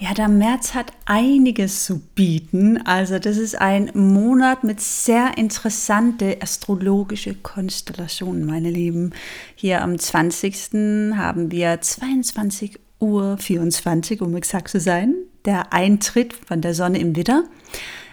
Ja, 0.02 0.14
der 0.14 0.30
März 0.30 0.76
hat 0.76 0.94
einiges 1.06 1.84
zu 1.84 2.00
bieten. 2.00 2.82
Also 2.86 3.20
das 3.20 3.36
ist 3.36 3.60
ein 3.60 3.92
Monat 3.94 4.64
mit 4.64 4.80
sehr 4.80 5.38
interessante 5.38 6.38
astrologische 6.42 7.36
Konstellationen, 7.36 8.46
meine 8.46 8.72
Lieben. 8.72 9.12
Hier 9.56 9.82
am 9.82 10.00
20. 10.00 11.18
haben 11.18 11.52
wir 11.52 11.82
22 11.82 12.80
Uhr 13.02 13.38
24, 13.38 14.22
um 14.22 14.38
exakt 14.38 14.70
zu 14.70 14.80
sein, 14.80 15.16
der 15.44 15.74
Eintritt 15.74 16.34
von 16.34 16.62
der 16.62 16.74
Sonne 16.74 17.00
im 17.00 17.18
Widder. 17.18 17.44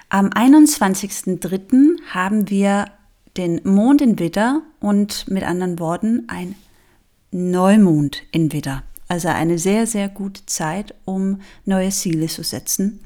Am 0.09 0.31
21.03. 0.31 2.00
haben 2.11 2.50
wir 2.50 2.87
den 3.37 3.61
Mond 3.62 4.00
in 4.00 4.19
Widder 4.19 4.62
und 4.81 5.28
mit 5.28 5.45
anderen 5.45 5.78
Worten 5.78 6.25
ein 6.26 6.57
Neumond 7.31 8.23
in 8.33 8.52
Widder. 8.52 8.83
Also 9.08 9.28
eine 9.28 9.58
sehr, 9.58 9.86
sehr 9.86 10.08
gute 10.08 10.44
Zeit, 10.46 10.94
um 11.04 11.40
neue 11.64 11.90
Ziele 11.90 12.26
zu 12.26 12.42
setzen. 12.42 13.00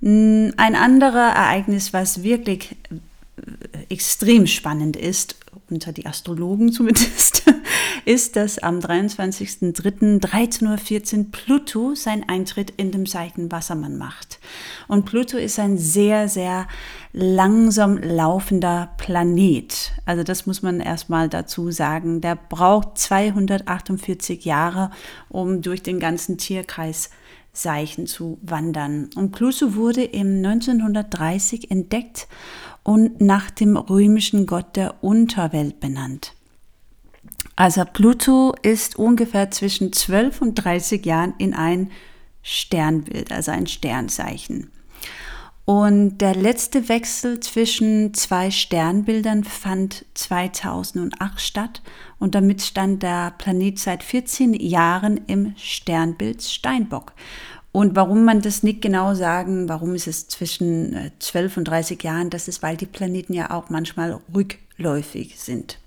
Ein 0.00 0.74
anderer 0.74 1.32
Ereignis, 1.34 1.92
was 1.92 2.22
wirklich 2.22 2.76
äh, 2.90 3.92
extrem 3.92 4.46
spannend 4.46 4.96
ist, 4.96 5.36
unter 5.72 5.92
die 5.92 6.06
Astrologen 6.06 6.72
zumindest, 6.72 7.44
ist, 8.04 8.36
dass 8.36 8.58
am 8.58 8.78
23.03.13.14 8.78 11.18
Uhr 11.18 11.26
Pluto 11.30 11.94
seinen 11.94 12.28
Eintritt 12.28 12.72
in 12.76 12.90
dem 12.90 13.06
Zeichen 13.06 13.50
Wassermann 13.50 13.96
macht. 13.96 14.38
Und 14.88 15.04
Pluto 15.04 15.36
ist 15.36 15.58
ein 15.58 15.78
sehr, 15.78 16.28
sehr 16.28 16.66
langsam 17.12 17.98
laufender 17.98 18.92
Planet. 18.96 19.92
Also 20.06 20.22
das 20.22 20.46
muss 20.46 20.62
man 20.62 20.80
erstmal 20.80 21.28
dazu 21.28 21.70
sagen. 21.70 22.20
Der 22.20 22.36
braucht 22.36 22.98
248 22.98 24.44
Jahre, 24.44 24.90
um 25.28 25.62
durch 25.62 25.82
den 25.82 26.00
ganzen 26.00 26.38
Tierkreis 26.38 27.10
Zeichen 27.52 28.06
zu 28.06 28.38
wandern. 28.42 29.10
Und 29.14 29.32
Pluto 29.32 29.74
wurde 29.74 30.02
im 30.02 30.44
1930 30.44 31.70
entdeckt 31.70 32.26
und 32.82 33.20
nach 33.20 33.50
dem 33.50 33.76
römischen 33.76 34.46
Gott 34.46 34.76
der 34.76 35.04
Unterwelt 35.04 35.78
benannt. 35.78 36.34
Also 37.54 37.84
Pluto 37.84 38.54
ist 38.62 38.96
ungefähr 38.96 39.50
zwischen 39.50 39.92
12 39.92 40.42
und 40.42 40.54
30 40.56 41.04
Jahren 41.04 41.34
in 41.38 41.54
ein 41.54 41.90
Sternbild, 42.42 43.30
also 43.30 43.52
ein 43.52 43.66
Sternzeichen. 43.66 44.71
Und 45.64 46.18
der 46.18 46.34
letzte 46.34 46.88
Wechsel 46.88 47.38
zwischen 47.38 48.14
zwei 48.14 48.50
Sternbildern 48.50 49.44
fand 49.44 50.04
2008 50.14 51.40
statt 51.40 51.82
und 52.18 52.34
damit 52.34 52.62
stand 52.62 53.02
der 53.02 53.32
Planet 53.38 53.78
seit 53.78 54.02
14 54.02 54.54
Jahren 54.54 55.20
im 55.28 55.54
Sternbild 55.56 56.42
Steinbock. 56.42 57.12
Und 57.70 57.96
warum 57.96 58.24
man 58.24 58.42
das 58.42 58.62
nicht 58.62 58.82
genau 58.82 59.14
sagen, 59.14 59.68
warum 59.68 59.94
ist 59.94 60.06
es 60.06 60.28
zwischen 60.28 61.12
12 61.20 61.56
äh, 61.56 61.60
und 61.60 61.64
30 61.64 62.02
Jahren, 62.02 62.28
das 62.28 62.48
ist, 62.48 62.62
weil 62.62 62.76
die 62.76 62.86
Planeten 62.86 63.32
ja 63.32 63.50
auch 63.50 63.70
manchmal 63.70 64.20
rückläufig 64.34 65.40
sind. 65.40 65.78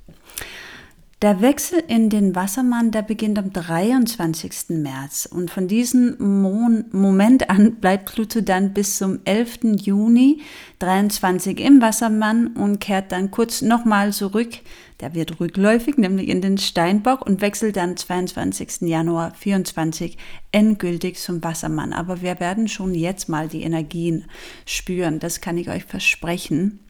Der 1.26 1.42
Wechsel 1.42 1.82
in 1.88 2.12
den 2.12 2.36
Wassermann, 2.36 2.92
der 2.92 3.02
beginnt 3.02 3.40
am 3.40 3.52
23. 3.52 4.78
März 4.78 5.26
und 5.26 5.50
von 5.50 5.68
diesem 5.68 6.18
Moment 6.20 7.50
an 7.50 7.76
bleibt 7.82 8.14
Pluto 8.14 8.42
dann 8.42 8.74
bis 8.74 9.00
zum 9.00 9.22
11. 9.26 9.80
Juni 9.82 10.42
23 10.78 11.60
im 11.62 11.82
Wassermann 11.82 12.50
und 12.50 12.80
kehrt 12.80 13.12
dann 13.12 13.32
kurz 13.32 13.64
nochmal 13.64 14.14
zurück. 14.14 14.52
Der 15.00 15.16
wird 15.16 15.40
rückläufig, 15.40 15.98
nämlich 15.98 16.30
in 16.30 16.42
den 16.42 16.60
Steinbock 16.60 17.26
und 17.26 17.42
wechselt 17.42 17.76
dann 17.76 17.98
22. 17.98 18.82
Januar 18.82 19.34
24 19.34 20.20
endgültig 20.52 21.18
zum 21.18 21.44
Wassermann. 21.44 21.92
Aber 21.92 22.22
wir 22.22 22.40
werden 22.40 22.68
schon 22.68 22.94
jetzt 22.94 23.30
mal 23.30 23.48
die 23.48 23.64
Energien 23.64 24.26
spüren, 24.68 25.18
das 25.18 25.42
kann 25.42 25.58
ich 25.58 25.72
euch 25.72 25.86
versprechen. 25.86 26.85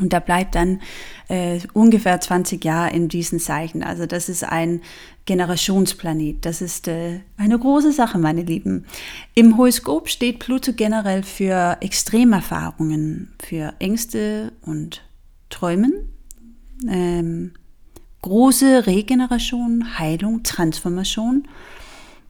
Und 0.00 0.12
da 0.12 0.20
bleibt 0.20 0.54
dann 0.54 0.80
äh, 1.28 1.60
ungefähr 1.74 2.20
20 2.20 2.64
Jahre 2.64 2.94
in 2.94 3.08
diesen 3.08 3.38
Zeichen. 3.38 3.82
Also 3.82 4.06
das 4.06 4.28
ist 4.28 4.44
ein 4.44 4.80
Generationsplanet. 5.26 6.44
Das 6.46 6.62
ist 6.62 6.88
äh, 6.88 7.20
eine 7.36 7.58
große 7.58 7.92
Sache, 7.92 8.18
meine 8.18 8.42
Lieben. 8.42 8.86
Im 9.34 9.58
Horoskop 9.58 10.08
steht 10.08 10.38
Pluto 10.38 10.72
generell 10.72 11.22
für 11.22 11.76
Extremerfahrungen, 11.80 13.32
für 13.42 13.74
Ängste 13.78 14.52
und 14.62 15.02
Träumen, 15.50 15.92
ähm, 16.88 17.52
große 18.22 18.86
Regeneration, 18.86 19.98
Heilung, 19.98 20.42
Transformation 20.42 21.46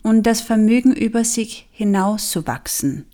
und 0.02 0.26
das 0.26 0.40
Vermögen 0.40 0.92
über 0.92 1.24
sich 1.24 1.68
hinauszuwachsen 1.70 3.06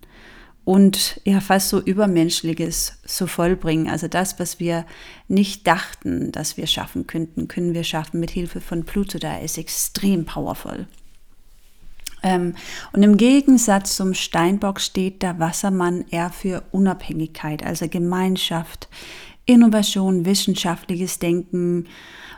und 0.69 1.19
ja 1.25 1.41
fast 1.41 1.71
so 1.71 1.81
Übermenschliches 1.81 2.99
zu 3.07 3.27
vollbringen. 3.27 3.89
Also 3.89 4.07
das, 4.07 4.39
was 4.39 4.61
wir 4.61 4.85
nicht 5.27 5.67
dachten, 5.67 6.31
dass 6.31 6.59
wir 6.59 6.67
schaffen 6.67 7.07
könnten, 7.07 7.49
können 7.49 7.73
wir 7.73 7.85
schaffen 7.85 8.21
mit 8.21 8.31
Hilfe 8.31 8.61
von 8.61 8.85
Pluto. 8.85 9.17
Da 9.17 9.39
ist 9.39 9.57
extrem 9.57 10.27
powerful. 10.27 10.87
Ähm, 12.23 12.55
und 12.93 13.03
im 13.03 13.17
Gegensatz 13.17 13.97
zum 13.97 14.13
Steinbock 14.13 14.79
steht 14.79 15.23
der 15.23 15.39
Wassermann 15.39 16.05
eher 16.11 16.29
für 16.29 16.63
Unabhängigkeit, 16.71 17.65
also 17.65 17.89
Gemeinschaft, 17.89 18.91
Innovation, 19.47 20.27
wissenschaftliches 20.27 21.19
Denken. 21.19 21.87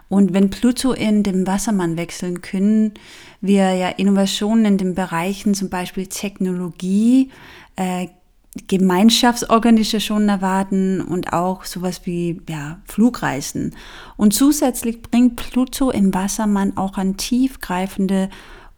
Und 0.08 0.34
wenn 0.34 0.50
Pluto 0.50 0.92
in 0.92 1.24
dem 1.24 1.48
Wassermann 1.48 1.96
wechseln 1.96 2.42
können, 2.42 2.94
wir 3.40 3.72
ja 3.72 3.88
Innovationen 3.88 4.66
in 4.66 4.78
den 4.78 4.94
Bereichen 4.94 5.54
zum 5.54 5.68
Beispiel 5.68 6.06
Technologie, 6.06 7.32
äh, 7.74 8.06
Gemeinschaftsorganisationen 8.66 10.28
erwarten 10.28 11.00
und 11.00 11.32
auch 11.32 11.64
sowas 11.64 12.02
wie 12.04 12.40
ja, 12.48 12.80
Flugreisen. 12.84 13.76
Und 14.16 14.34
zusätzlich 14.34 15.02
bringt 15.02 15.36
Pluto 15.36 15.90
im 15.90 16.12
Wassermann 16.12 16.76
auch 16.76 16.98
an 16.98 17.16
tiefgreifende 17.16 18.28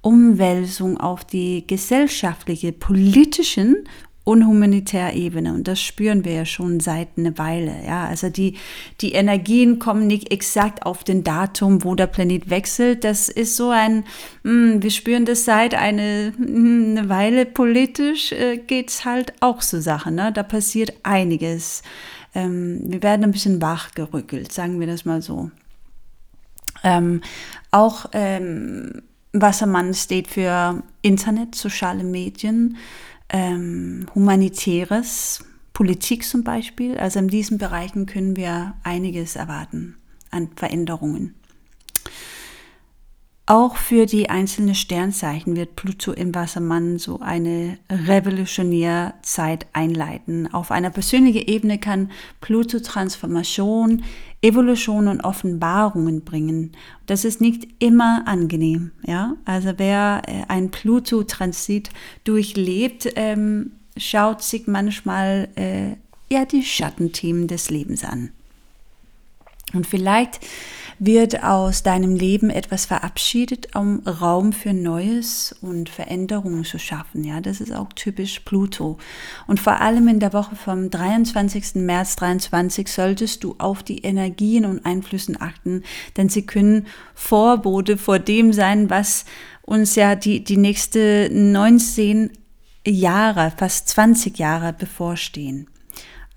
Umwälzung 0.02 0.98
auf 0.98 1.24
die 1.24 1.66
gesellschaftliche, 1.66 2.72
politischen 2.72 3.88
und 4.24 4.46
humanitärer 4.46 5.14
Ebene. 5.14 5.52
Und 5.52 5.66
das 5.66 5.80
spüren 5.80 6.24
wir 6.24 6.32
ja 6.32 6.44
schon 6.44 6.78
seit 6.78 7.18
einer 7.18 7.36
Weile. 7.38 7.74
Ja, 7.84 8.06
also 8.06 8.28
die, 8.28 8.56
die 9.00 9.12
Energien 9.12 9.78
kommen 9.78 10.06
nicht 10.06 10.30
exakt 10.30 10.86
auf 10.86 11.02
den 11.02 11.24
Datum, 11.24 11.82
wo 11.82 11.94
der 11.94 12.06
Planet 12.06 12.48
wechselt. 12.48 13.02
Das 13.02 13.28
ist 13.28 13.56
so 13.56 13.70
ein, 13.70 14.04
mh, 14.44 14.52
hm, 14.74 14.82
wir 14.82 14.90
spüren 14.90 15.24
das 15.24 15.44
seit 15.44 15.74
eine, 15.74 16.32
hm, 16.36 16.96
eine 16.96 17.08
Weile 17.08 17.46
politisch 17.46 18.32
äh, 18.32 18.58
geht's 18.58 19.04
halt 19.04 19.32
auch 19.40 19.60
so 19.60 19.80
Sachen. 19.80 20.14
Ne? 20.14 20.32
Da 20.32 20.44
passiert 20.44 20.92
einiges. 21.02 21.82
Ähm, 22.34 22.80
wir 22.84 23.02
werden 23.02 23.24
ein 23.24 23.32
bisschen 23.32 23.60
wachgerückelt, 23.60 24.52
sagen 24.52 24.78
wir 24.78 24.86
das 24.86 25.04
mal 25.04 25.20
so. 25.20 25.50
Ähm, 26.84 27.22
auch 27.70 28.06
ähm, 28.12 29.02
Wassermann 29.32 29.94
steht 29.94 30.28
für 30.28 30.82
Internet, 31.00 31.54
soziale 31.54 32.04
Medien, 32.04 32.76
ähm, 33.32 34.06
Humanitäres, 34.14 35.44
Politik 35.72 36.24
zum 36.24 36.44
Beispiel. 36.44 36.98
Also 36.98 37.18
in 37.18 37.28
diesen 37.28 37.58
Bereichen 37.58 38.06
können 38.06 38.36
wir 38.36 38.74
einiges 38.84 39.36
erwarten 39.36 39.96
an 40.30 40.50
Veränderungen. 40.54 41.34
Auch 43.46 43.76
für 43.76 44.06
die 44.06 44.30
einzelnen 44.30 44.74
Sternzeichen 44.76 45.56
wird 45.56 45.74
Pluto 45.74 46.12
im 46.12 46.32
Wassermann 46.34 46.98
so 46.98 47.18
eine 47.20 47.76
revolutionäre 47.90 49.14
Zeit 49.22 49.66
einleiten. 49.72 50.54
Auf 50.54 50.70
einer 50.70 50.90
persönlichen 50.90 51.48
Ebene 51.48 51.78
kann 51.78 52.12
Pluto 52.40 52.78
Transformation, 52.78 54.04
Evolution 54.42 55.06
und 55.06 55.22
Offenbarungen 55.22 56.24
bringen. 56.24 56.72
Das 57.06 57.24
ist 57.24 57.40
nicht 57.40 57.68
immer 57.78 58.24
angenehm. 58.26 58.90
Ja? 59.06 59.36
Also 59.44 59.74
wer 59.76 60.22
äh, 60.26 60.42
ein 60.48 60.70
Pluto-Transit 60.70 61.90
durchlebt, 62.24 63.12
ähm, 63.14 63.72
schaut 63.96 64.42
sich 64.42 64.66
manchmal 64.66 65.48
äh, 65.54 65.92
ja, 66.32 66.44
die 66.44 66.62
Schattenthemen 66.62 67.46
des 67.46 67.70
Lebens 67.70 68.04
an. 68.04 68.30
Und 69.72 69.86
vielleicht 69.86 70.40
wird 70.98 71.42
aus 71.42 71.82
deinem 71.82 72.14
Leben 72.14 72.50
etwas 72.50 72.86
verabschiedet, 72.86 73.74
um 73.74 74.00
Raum 74.06 74.52
für 74.52 74.72
Neues 74.72 75.54
und 75.60 75.88
Veränderungen 75.88 76.64
zu 76.64 76.78
schaffen. 76.78 77.24
Ja, 77.24 77.40
das 77.40 77.60
ist 77.60 77.72
auch 77.72 77.92
typisch 77.94 78.40
Pluto. 78.40 78.98
Und 79.46 79.60
vor 79.60 79.80
allem 79.80 80.08
in 80.08 80.20
der 80.20 80.32
Woche 80.32 80.56
vom 80.56 80.90
23. 80.90 81.76
März 81.76 82.16
23 82.16 82.88
solltest 82.88 83.44
du 83.44 83.54
auf 83.58 83.82
die 83.82 83.98
Energien 83.98 84.64
und 84.64 84.84
Einflüssen 84.86 85.40
achten, 85.40 85.82
denn 86.16 86.28
sie 86.28 86.46
können 86.46 86.86
Vorbote 87.14 87.96
vor 87.98 88.18
dem 88.18 88.52
sein, 88.52 88.90
was 88.90 89.24
uns 89.62 89.94
ja 89.94 90.14
die, 90.14 90.42
die 90.42 90.56
nächste 90.56 91.28
19 91.32 92.30
Jahre, 92.86 93.52
fast 93.56 93.88
20 93.88 94.38
Jahre 94.38 94.72
bevorstehen. 94.72 95.68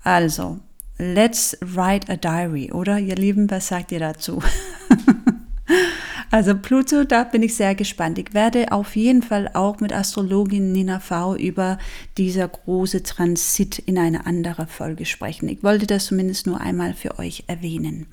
Also, 0.02 0.60
Let's 0.98 1.58
write 1.60 2.10
a 2.10 2.16
diary, 2.16 2.72
oder 2.72 2.98
ihr 2.98 3.16
Lieben, 3.16 3.50
was 3.50 3.68
sagt 3.68 3.92
ihr 3.92 4.00
dazu? 4.00 4.42
also 6.30 6.56
Pluto, 6.56 7.04
da 7.04 7.24
bin 7.24 7.42
ich 7.42 7.54
sehr 7.54 7.74
gespannt. 7.74 8.18
Ich 8.18 8.32
werde 8.32 8.72
auf 8.72 8.96
jeden 8.96 9.22
Fall 9.22 9.50
auch 9.52 9.80
mit 9.80 9.92
Astrologin 9.92 10.72
Nina 10.72 11.00
V 11.00 11.36
über 11.36 11.78
dieser 12.16 12.48
große 12.48 13.02
Transit 13.02 13.78
in 13.78 13.98
eine 13.98 14.24
andere 14.24 14.66
Folge 14.66 15.04
sprechen. 15.04 15.50
Ich 15.50 15.62
wollte 15.62 15.86
das 15.86 16.06
zumindest 16.06 16.46
nur 16.46 16.62
einmal 16.62 16.94
für 16.94 17.18
euch 17.18 17.44
erwähnen. 17.46 18.06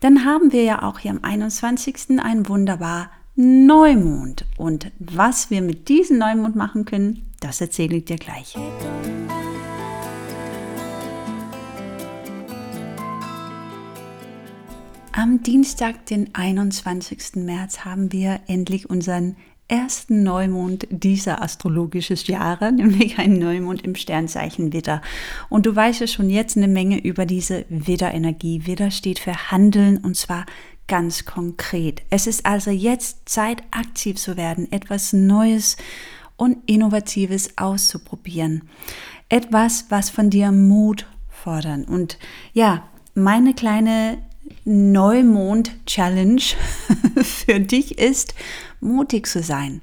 Dann 0.00 0.24
haben 0.24 0.52
wir 0.52 0.62
ja 0.62 0.82
auch 0.82 1.00
hier 1.00 1.10
am 1.10 1.20
21. 1.22 2.20
einen 2.22 2.48
wunderbar 2.48 3.10
Neumond. 3.36 4.46
Und 4.56 4.90
was 4.98 5.50
wir 5.50 5.60
mit 5.60 5.88
diesem 5.88 6.16
Neumond 6.16 6.56
machen 6.56 6.86
können, 6.86 7.26
das 7.40 7.60
erzähle 7.60 7.96
ich 7.96 8.06
dir 8.06 8.16
gleich. 8.16 8.56
Am 15.18 15.42
Dienstag, 15.42 16.06
den 16.06 16.32
21. 16.32 17.34
März, 17.34 17.80
haben 17.80 18.12
wir 18.12 18.38
endlich 18.46 18.88
unseren 18.88 19.34
ersten 19.66 20.22
Neumond 20.22 20.86
dieser 20.90 21.42
astrologischen 21.42 22.18
Jahre, 22.26 22.70
nämlich 22.76 23.18
ein 23.18 23.36
Neumond 23.36 23.82
im 23.82 23.96
Sternzeichen 23.96 24.72
Widder. 24.72 25.02
Und 25.48 25.66
du 25.66 25.74
weißt 25.74 26.02
ja 26.02 26.06
schon 26.06 26.30
jetzt 26.30 26.56
eine 26.56 26.68
Menge 26.68 27.02
über 27.02 27.26
diese 27.26 27.64
Widder-Energie. 27.68 28.64
Widder 28.66 28.92
steht 28.92 29.18
für 29.18 29.50
Handeln 29.50 29.98
und 29.98 30.16
zwar 30.16 30.46
ganz 30.86 31.24
konkret. 31.24 32.02
Es 32.10 32.28
ist 32.28 32.46
also 32.46 32.70
jetzt 32.70 33.28
Zeit, 33.28 33.64
aktiv 33.72 34.18
zu 34.18 34.36
werden, 34.36 34.70
etwas 34.70 35.12
Neues 35.12 35.78
und 36.36 36.58
Innovatives 36.66 37.58
auszuprobieren. 37.58 38.68
Etwas, 39.28 39.86
was 39.88 40.10
von 40.10 40.30
dir 40.30 40.52
Mut 40.52 41.06
fordern. 41.28 41.86
Und 41.86 42.18
ja, 42.52 42.84
meine 43.14 43.52
kleine 43.52 44.18
Neumond-Challenge 44.64 46.42
für 47.22 47.60
dich 47.60 47.98
ist, 47.98 48.34
mutig 48.80 49.26
zu 49.26 49.42
sein. 49.42 49.80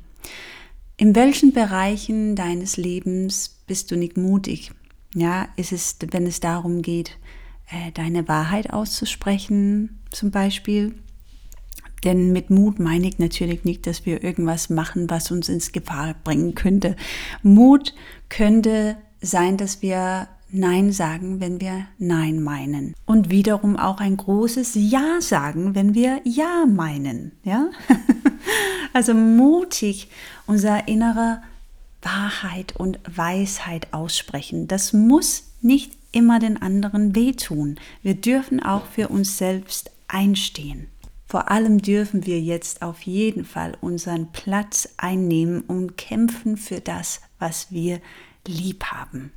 In 0.98 1.16
welchen 1.16 1.52
Bereichen 1.52 2.36
deines 2.36 2.78
Lebens 2.78 3.58
bist 3.68 3.92
du 3.92 3.98
nicht 3.98 4.18
mutig? 4.18 4.72
Ja, 5.14 5.48
ist 5.56 5.72
es, 5.72 5.98
wenn 6.12 6.26
es 6.26 6.40
darum 6.40 6.82
geht, 6.82 7.18
äh, 7.70 7.92
deine 7.92 8.28
Wahrheit 8.28 8.72
auszusprechen, 8.72 10.00
zum 10.12 10.32
Beispiel? 10.32 10.96
Denn 12.04 12.32
mit 12.32 12.50
Mut 12.50 12.80
meine 12.80 13.08
ich 13.08 13.18
natürlich 13.18 13.64
nicht, 13.64 13.88
dass 13.88 14.06
wir 14.06 14.24
irgendwas 14.24 14.70
machen, 14.70 15.10
was 15.10 15.32
uns 15.32 15.50
ins 15.50 15.72
Gefahr 15.72 16.16
bringen 16.24 16.54
könnte. 16.54 16.96
Mut 17.42 17.94
könnte 18.30 18.96
sein, 19.22 19.58
dass 19.58 19.82
wir 19.82 20.28
Nein 20.50 20.92
sagen, 20.92 21.40
wenn 21.40 21.60
wir 21.60 21.88
Nein 21.98 22.42
meinen. 22.42 22.94
Und 23.06 23.30
wiederum 23.30 23.78
auch 23.78 24.00
ein 24.00 24.18
großes 24.18 24.76
Ja 24.76 25.20
sagen, 25.20 25.76
wenn 25.76 25.94
wir 25.94 26.22
Ja 26.24 26.66
meinen. 26.66 27.34
Ja? 27.44 27.70
also 28.94 29.14
mutig 29.14 30.10
unser 30.46 30.88
innere 30.88 31.42
Wahrheit 32.02 32.76
und 32.76 33.00
Weisheit 33.14 33.92
aussprechen. 33.92 34.68
Das 34.68 34.94
muss 34.94 35.52
nicht 35.62 35.94
immer 36.12 36.40
den 36.40 36.62
anderen 36.62 37.16
wehtun. 37.16 37.78
Wir 38.02 38.16
dürfen 38.16 38.62
auch 38.64 38.86
für 38.86 39.10
uns 39.10 39.38
selbst 39.38 39.92
einstehen. 40.08 40.88
Vor 41.28 41.50
allem 41.50 41.82
dürfen 41.82 42.26
wir 42.26 42.40
jetzt 42.40 42.84
auf 42.84 43.02
jeden 43.02 43.44
Fall 43.44 43.76
unseren 43.82 44.32
Platz 44.32 44.88
einnehmen 44.98 45.62
und 45.62 45.98
kämpfen 45.98 46.56
für 46.56 46.80
das, 46.80 47.22
was 47.40 47.72
wir 47.72 48.00
lieb 48.48 48.84
haben. 48.86 49.32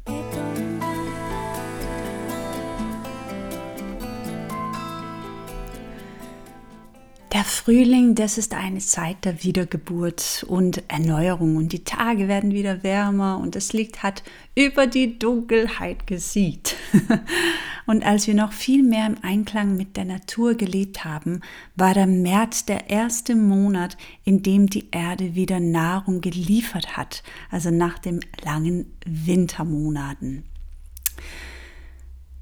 Der 7.33 7.45
Frühling, 7.45 8.15
das 8.15 8.39
ist 8.39 8.55
eine 8.55 8.79
Zeit 8.79 9.27
der 9.27 9.45
Wiedergeburt 9.45 10.47
und 10.49 10.83
Erneuerung 10.89 11.57
und 11.57 11.75
die 11.75 11.85
Tage 11.85 12.27
werden 12.27 12.53
wieder 12.53 12.83
wärmer 12.83 13.39
und 13.39 13.55
das 13.55 13.75
Licht 13.75 14.03
hat 14.03 14.23
über 14.55 14.87
die 14.87 15.19
Dunkelheit 15.19 16.07
gesiegt. 16.07 16.77
und 17.87 18.03
als 18.03 18.27
wir 18.27 18.35
noch 18.35 18.53
viel 18.53 18.83
mehr 18.83 19.07
im 19.07 19.17
Einklang 19.21 19.77
mit 19.77 19.99
der 19.99 20.07
Natur 20.07 20.55
gelebt 20.55 21.05
haben, 21.05 21.43
war 21.77 21.93
der 21.93 22.07
März 22.07 22.65
der 22.65 22.89
erste 22.89 23.37
Monat, 23.37 23.99
in 24.25 24.43
dem 24.43 24.71
die 24.71 24.89
Erde 24.91 25.35
wieder 25.35 25.61
Nahrung 25.61 26.23
geliefert 26.23 26.97
hat, 26.97 27.23
also 27.51 27.71
nach 27.71 27.99
den 27.99 28.21
langen 28.43 28.97
Wintermonaten. 29.05 30.45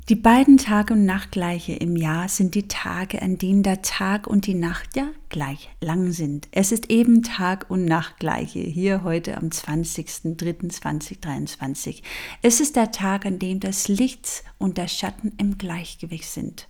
Die 0.08 0.14
beiden 0.14 0.56
Tage 0.56 0.94
und 0.94 1.04
Nachtgleiche 1.04 1.72
im 1.72 1.96
Jahr 1.96 2.28
sind 2.28 2.54
die 2.54 2.68
Tage, 2.68 3.20
an 3.22 3.38
denen 3.38 3.64
der 3.64 3.82
Tag 3.82 4.28
und 4.28 4.46
die 4.46 4.54
Nacht 4.54 4.94
ja 4.94 5.08
gleich 5.30 5.68
lang 5.80 6.12
sind. 6.12 6.46
Es 6.52 6.70
ist 6.70 6.90
eben 6.90 7.24
Tag 7.24 7.66
und 7.70 7.86
Nachtgleiche 7.86 8.60
hier 8.60 9.02
heute 9.02 9.36
am 9.36 9.48
20.03.2023. 9.48 12.02
Es 12.40 12.60
ist 12.60 12.76
der 12.76 12.92
Tag, 12.92 13.26
an 13.26 13.40
dem 13.40 13.58
das 13.58 13.88
Licht 13.88 14.44
und 14.58 14.78
der 14.78 14.86
Schatten 14.86 15.32
im 15.38 15.58
Gleichgewicht 15.58 16.30
sind. 16.30 16.68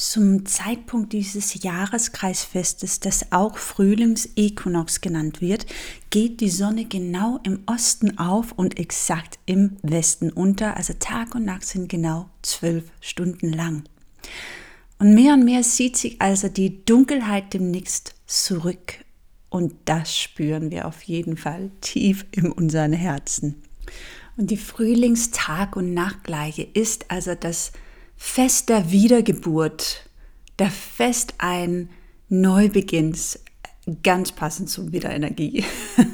Zum 0.00 0.46
Zeitpunkt 0.46 1.12
dieses 1.12 1.62
Jahreskreisfestes, 1.62 3.00
das 3.00 3.32
auch 3.32 3.58
Frühlingsequinox 3.58 5.02
genannt 5.02 5.42
wird, 5.42 5.66
geht 6.08 6.40
die 6.40 6.48
Sonne 6.48 6.86
genau 6.86 7.38
im 7.42 7.64
Osten 7.66 8.16
auf 8.16 8.52
und 8.52 8.78
exakt 8.78 9.38
im 9.44 9.76
Westen 9.82 10.30
unter. 10.30 10.78
Also 10.78 10.94
Tag 10.98 11.34
und 11.34 11.44
Nacht 11.44 11.66
sind 11.66 11.90
genau 11.90 12.30
zwölf 12.40 12.84
Stunden 13.02 13.52
lang. 13.52 13.84
Und 14.98 15.12
mehr 15.12 15.34
und 15.34 15.44
mehr 15.44 15.60
zieht 15.60 15.98
sich 15.98 16.18
also 16.22 16.48
die 16.48 16.82
Dunkelheit 16.86 17.52
demnächst 17.52 18.14
zurück. 18.26 19.04
Und 19.50 19.74
das 19.84 20.16
spüren 20.16 20.70
wir 20.70 20.88
auf 20.88 21.02
jeden 21.02 21.36
Fall 21.36 21.70
tief 21.82 22.24
in 22.30 22.50
unseren 22.50 22.94
Herzen. 22.94 23.62
Und 24.38 24.50
die 24.50 24.56
Frühlingstag- 24.56 25.76
und 25.76 25.92
Nachtgleiche 25.92 26.62
ist 26.62 27.10
also 27.10 27.34
das 27.34 27.72
Fest 28.22 28.68
der 28.68 28.92
Wiedergeburt, 28.92 30.08
der 30.58 30.70
Fest 30.70 31.34
ein 31.38 31.88
Neubeginns, 32.28 33.40
ganz 34.04 34.30
passend 34.30 34.68
zur 34.68 34.92
Wiederenergie. 34.92 35.64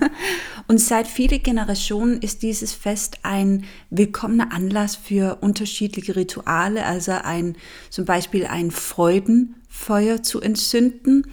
Und 0.69 0.81
seit 0.81 1.09
vielen 1.09 1.43
Generationen 1.43 2.23
ist 2.23 2.43
dieses 2.43 2.73
Fest 2.73 3.19
ein 3.23 3.65
willkommener 3.91 4.53
Anlass 4.53 4.95
für 4.95 5.39
unterschiedliche 5.43 6.15
Rituale, 6.17 6.87
also 6.87 7.13
ein, 7.13 7.57
zum 7.91 8.05
Beispiel 8.05 8.47
ein 8.47 8.71
Freudenfeuer 8.71 10.23
zu 10.23 10.41
entzünden. 10.41 11.27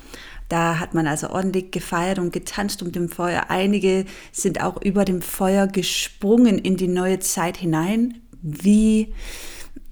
Da 0.50 0.80
hat 0.80 0.96
man 0.96 1.06
also 1.08 1.30
ordentlich 1.30 1.72
gefeiert 1.72 2.18
und 2.18 2.34
getanzt 2.34 2.82
um 2.82 2.92
dem 2.92 3.10
Feuer. 3.10 3.46
Einige 3.50 4.06
sind 4.32 4.60
auch 4.62 4.82
über 4.82 5.06
dem 5.06 5.22
Feuer 5.22 5.68
gesprungen 5.68 6.58
in 6.58 6.78
die 6.78 6.90
neue 6.90 7.20
Zeit 7.20 7.58
hinein, 7.58 8.22
wie 8.42 9.14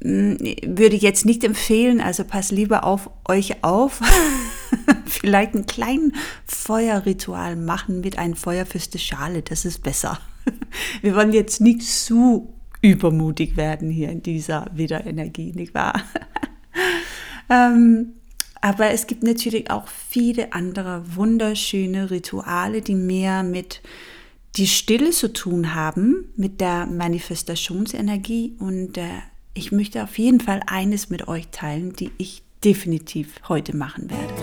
würde 0.03 0.95
ich 0.95 1.03
jetzt 1.03 1.25
nicht 1.25 1.43
empfehlen, 1.43 2.01
also 2.01 2.23
pass 2.23 2.51
lieber 2.51 2.83
auf 2.83 3.09
euch 3.27 3.63
auf. 3.63 4.01
Vielleicht 5.05 5.53
ein 5.53 5.65
kleines 5.65 6.13
Feuerritual 6.45 7.55
machen 7.55 8.01
mit 8.01 8.17
einem 8.17 8.35
Feuer 8.35 8.65
fürs 8.65 8.89
Schale, 8.99 9.43
das 9.43 9.65
ist 9.65 9.83
besser. 9.83 10.19
Wir 11.01 11.15
wollen 11.15 11.33
jetzt 11.33 11.61
nicht 11.61 11.83
zu 11.83 12.53
übermutig 12.81 13.57
werden 13.57 13.91
hier 13.91 14.09
in 14.09 14.23
dieser 14.23 14.65
Wiederenergie, 14.73 15.53
nicht 15.53 15.75
wahr? 15.75 16.01
ähm, 17.49 18.13
aber 18.59 18.91
es 18.91 19.05
gibt 19.05 19.21
natürlich 19.23 19.69
auch 19.69 19.87
viele 19.87 20.53
andere 20.53 21.03
wunderschöne 21.15 22.09
Rituale, 22.09 22.81
die 22.81 22.95
mehr 22.95 23.43
mit 23.43 23.81
die 24.57 24.67
Stille 24.67 25.11
zu 25.11 25.31
tun 25.31 25.75
haben, 25.75 26.25
mit 26.35 26.59
der 26.59 26.85
Manifestationsenergie 26.87 28.55
und 28.59 28.93
der 28.93 29.23
ich 29.53 29.71
möchte 29.71 30.03
auf 30.03 30.17
jeden 30.17 30.39
Fall 30.39 30.61
eines 30.65 31.09
mit 31.09 31.27
euch 31.27 31.49
teilen, 31.49 31.93
die 31.93 32.11
ich 32.17 32.43
definitiv 32.63 33.35
heute 33.49 33.75
machen 33.75 34.09
werde. 34.09 34.33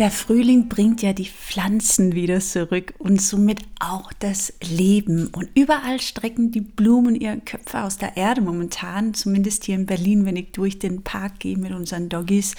Der 0.00 0.10
Frühling 0.10 0.68
bringt 0.68 1.02
ja 1.02 1.12
die 1.12 1.28
Pflanzen 1.28 2.16
wieder 2.16 2.40
zurück 2.40 2.94
und 2.98 3.22
somit 3.22 3.60
auch 3.78 4.12
das 4.12 4.52
Leben. 4.60 5.28
Und 5.28 5.50
überall 5.54 6.00
strecken 6.00 6.50
die 6.50 6.62
Blumen 6.62 7.14
ihre 7.14 7.38
Köpfe 7.38 7.80
aus 7.80 7.96
der 7.96 8.16
Erde 8.16 8.40
momentan, 8.40 9.14
zumindest 9.14 9.62
hier 9.64 9.76
in 9.76 9.86
Berlin, 9.86 10.26
wenn 10.26 10.34
ich 10.34 10.50
durch 10.50 10.80
den 10.80 11.04
Park 11.04 11.38
gehe 11.38 11.56
mit 11.56 11.70
unseren 11.70 12.08
Doggies. 12.08 12.56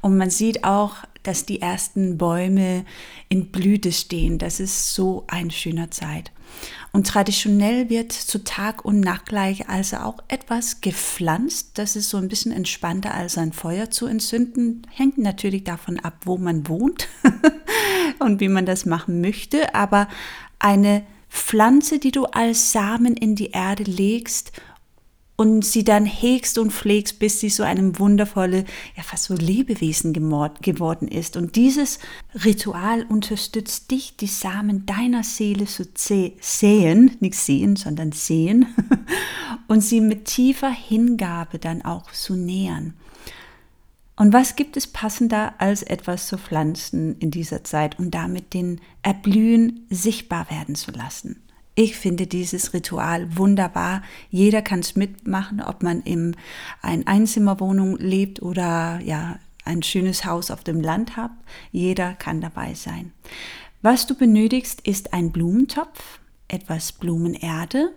Und 0.00 0.16
man 0.16 0.30
sieht 0.30 0.64
auch 0.64 0.96
dass 1.22 1.44
die 1.44 1.60
ersten 1.60 2.16
Bäume 2.16 2.84
in 3.28 3.50
Blüte 3.50 3.92
stehen. 3.92 4.38
Das 4.38 4.60
ist 4.60 4.94
so 4.94 5.24
eine 5.28 5.50
schöne 5.50 5.90
Zeit. 5.90 6.32
Und 6.92 7.06
traditionell 7.06 7.88
wird 7.88 8.12
zu 8.12 8.42
Tag 8.42 8.84
und 8.84 9.00
Nacht 9.00 9.26
gleich 9.26 9.68
also 9.68 9.98
auch 9.98 10.18
etwas 10.28 10.80
gepflanzt. 10.80 11.72
Das 11.74 11.94
ist 11.94 12.10
so 12.10 12.16
ein 12.16 12.28
bisschen 12.28 12.52
entspannter 12.52 13.14
als 13.14 13.38
ein 13.38 13.52
Feuer 13.52 13.90
zu 13.90 14.06
entzünden. 14.06 14.82
Hängt 14.90 15.18
natürlich 15.18 15.64
davon 15.64 16.00
ab, 16.00 16.14
wo 16.24 16.38
man 16.38 16.66
wohnt 16.66 17.08
und 18.18 18.40
wie 18.40 18.48
man 18.48 18.66
das 18.66 18.86
machen 18.86 19.20
möchte. 19.20 19.74
Aber 19.74 20.08
eine 20.58 21.04
Pflanze, 21.28 22.00
die 22.00 22.10
du 22.10 22.24
als 22.24 22.72
Samen 22.72 23.16
in 23.16 23.36
die 23.36 23.50
Erde 23.50 23.84
legst 23.84 24.52
und 25.40 25.64
sie 25.64 25.84
dann 25.84 26.04
hegst 26.04 26.58
und 26.58 26.70
pflegst, 26.70 27.18
bis 27.18 27.40
sie 27.40 27.48
so 27.48 27.62
einem 27.62 27.98
wundervolle, 27.98 28.66
ja 28.94 29.02
fast 29.02 29.24
so 29.24 29.32
Lebewesen 29.34 30.12
geworden 30.12 31.08
ist. 31.08 31.34
Und 31.38 31.56
dieses 31.56 31.98
Ritual 32.44 33.06
unterstützt 33.08 33.90
dich, 33.90 34.16
die 34.16 34.26
Samen 34.26 34.84
deiner 34.84 35.22
Seele 35.22 35.64
zu 35.64 35.84
säen, 35.94 37.16
nicht 37.20 37.36
sehen, 37.36 37.76
sondern 37.76 38.12
sehen, 38.12 38.66
und 39.66 39.80
sie 39.80 40.02
mit 40.02 40.26
tiefer 40.26 40.68
Hingabe 40.68 41.58
dann 41.58 41.86
auch 41.86 42.12
zu 42.12 42.36
nähern. 42.36 42.92
Und 44.16 44.34
was 44.34 44.56
gibt 44.56 44.76
es 44.76 44.86
passender, 44.86 45.54
als 45.56 45.82
etwas 45.82 46.26
zu 46.26 46.36
pflanzen 46.36 47.16
in 47.18 47.30
dieser 47.30 47.64
Zeit 47.64 47.98
und 47.98 48.10
damit 48.10 48.52
den 48.52 48.82
Erblühen 49.00 49.86
sichtbar 49.88 50.50
werden 50.50 50.74
zu 50.74 50.90
lassen? 50.90 51.40
Ich 51.80 51.96
finde 51.96 52.26
dieses 52.26 52.74
Ritual 52.74 53.38
wunderbar. 53.38 54.02
Jeder 54.28 54.60
kann 54.60 54.80
es 54.80 54.96
mitmachen, 54.96 55.62
ob 55.62 55.82
man 55.82 56.02
in 56.02 56.36
einer 56.82 57.08
Einzimmerwohnung 57.08 57.96
lebt 57.96 58.42
oder 58.42 59.00
ja, 59.02 59.38
ein 59.64 59.82
schönes 59.82 60.26
Haus 60.26 60.50
auf 60.50 60.62
dem 60.62 60.82
Land 60.82 61.16
hat. 61.16 61.30
Jeder 61.72 62.12
kann 62.12 62.42
dabei 62.42 62.74
sein. 62.74 63.14
Was 63.80 64.06
du 64.06 64.14
benötigst, 64.14 64.86
ist 64.86 65.14
ein 65.14 65.32
Blumentopf, 65.32 66.20
etwas 66.48 66.92
Blumenerde, 66.92 67.94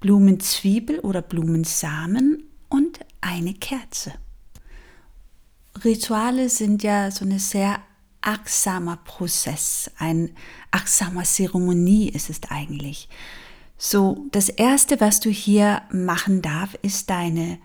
Blumenzwiebel 0.00 1.00
oder 1.00 1.20
Blumensamen 1.20 2.44
und 2.70 3.00
eine 3.20 3.52
Kerze. 3.52 4.14
Rituale 5.84 6.48
sind 6.48 6.82
ja 6.82 7.10
so 7.10 7.26
eine 7.26 7.38
sehr 7.38 7.80
achtsamer 8.22 8.98
Prozess, 8.98 9.90
ein 9.98 10.30
achtsamer 10.70 11.24
Zeremonie 11.24 12.08
ist 12.08 12.30
es 12.30 12.40
eigentlich. 12.48 13.08
So, 13.78 14.26
das 14.32 14.48
erste, 14.48 15.00
was 15.00 15.20
du 15.20 15.30
hier 15.30 15.82
machen 15.90 16.42
darf, 16.42 16.74
ist 16.82 17.08
deine 17.08 17.58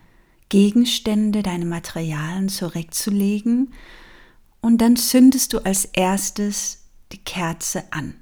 Gegenstände, 0.48 1.42
deine 1.42 1.66
Materialien 1.66 2.48
zurechtzulegen 2.48 3.72
und 4.60 4.78
dann 4.78 4.96
zündest 4.96 5.52
du 5.52 5.58
als 5.58 5.84
erstes 5.84 6.84
die 7.12 7.18
Kerze 7.18 7.84
an. 7.92 8.14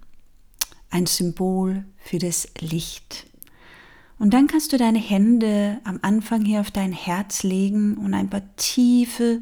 Ein 0.90 1.06
Symbol 1.06 1.84
für 1.98 2.18
das 2.18 2.48
Licht. 2.60 3.26
Und 4.18 4.32
dann 4.32 4.46
kannst 4.46 4.72
du 4.72 4.76
deine 4.76 4.98
Hände 4.98 5.80
am 5.84 5.98
Anfang 6.02 6.44
hier 6.44 6.60
auf 6.60 6.70
dein 6.70 6.92
Herz 6.92 7.42
legen 7.42 7.96
und 7.96 8.14
ein 8.14 8.30
paar 8.30 8.42
tiefe 8.56 9.40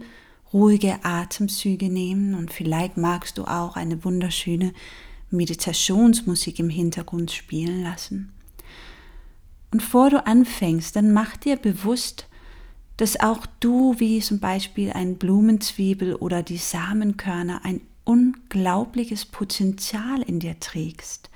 ruhige 0.52 1.04
Atemzüge 1.04 1.88
nehmen 1.88 2.34
und 2.34 2.52
vielleicht 2.52 2.96
magst 2.96 3.38
du 3.38 3.44
auch 3.44 3.76
eine 3.76 4.04
wunderschöne 4.04 4.72
Meditationsmusik 5.30 6.58
im 6.58 6.68
Hintergrund 6.68 7.32
spielen 7.32 7.82
lassen. 7.82 8.32
Und 9.70 9.82
vor 9.82 10.10
du 10.10 10.24
anfängst, 10.26 10.94
dann 10.94 11.12
mach 11.12 11.36
dir 11.36 11.56
bewusst, 11.56 12.28
dass 12.98 13.18
auch 13.18 13.46
du, 13.60 13.98
wie 13.98 14.20
zum 14.20 14.38
Beispiel 14.38 14.92
ein 14.92 15.16
Blumenzwiebel 15.16 16.14
oder 16.14 16.42
die 16.42 16.58
Samenkörner, 16.58 17.64
ein 17.64 17.80
unglaubliches 18.04 19.24
Potenzial 19.24 20.22
in 20.22 20.40
dir 20.40 20.60
trägst. 20.60 21.30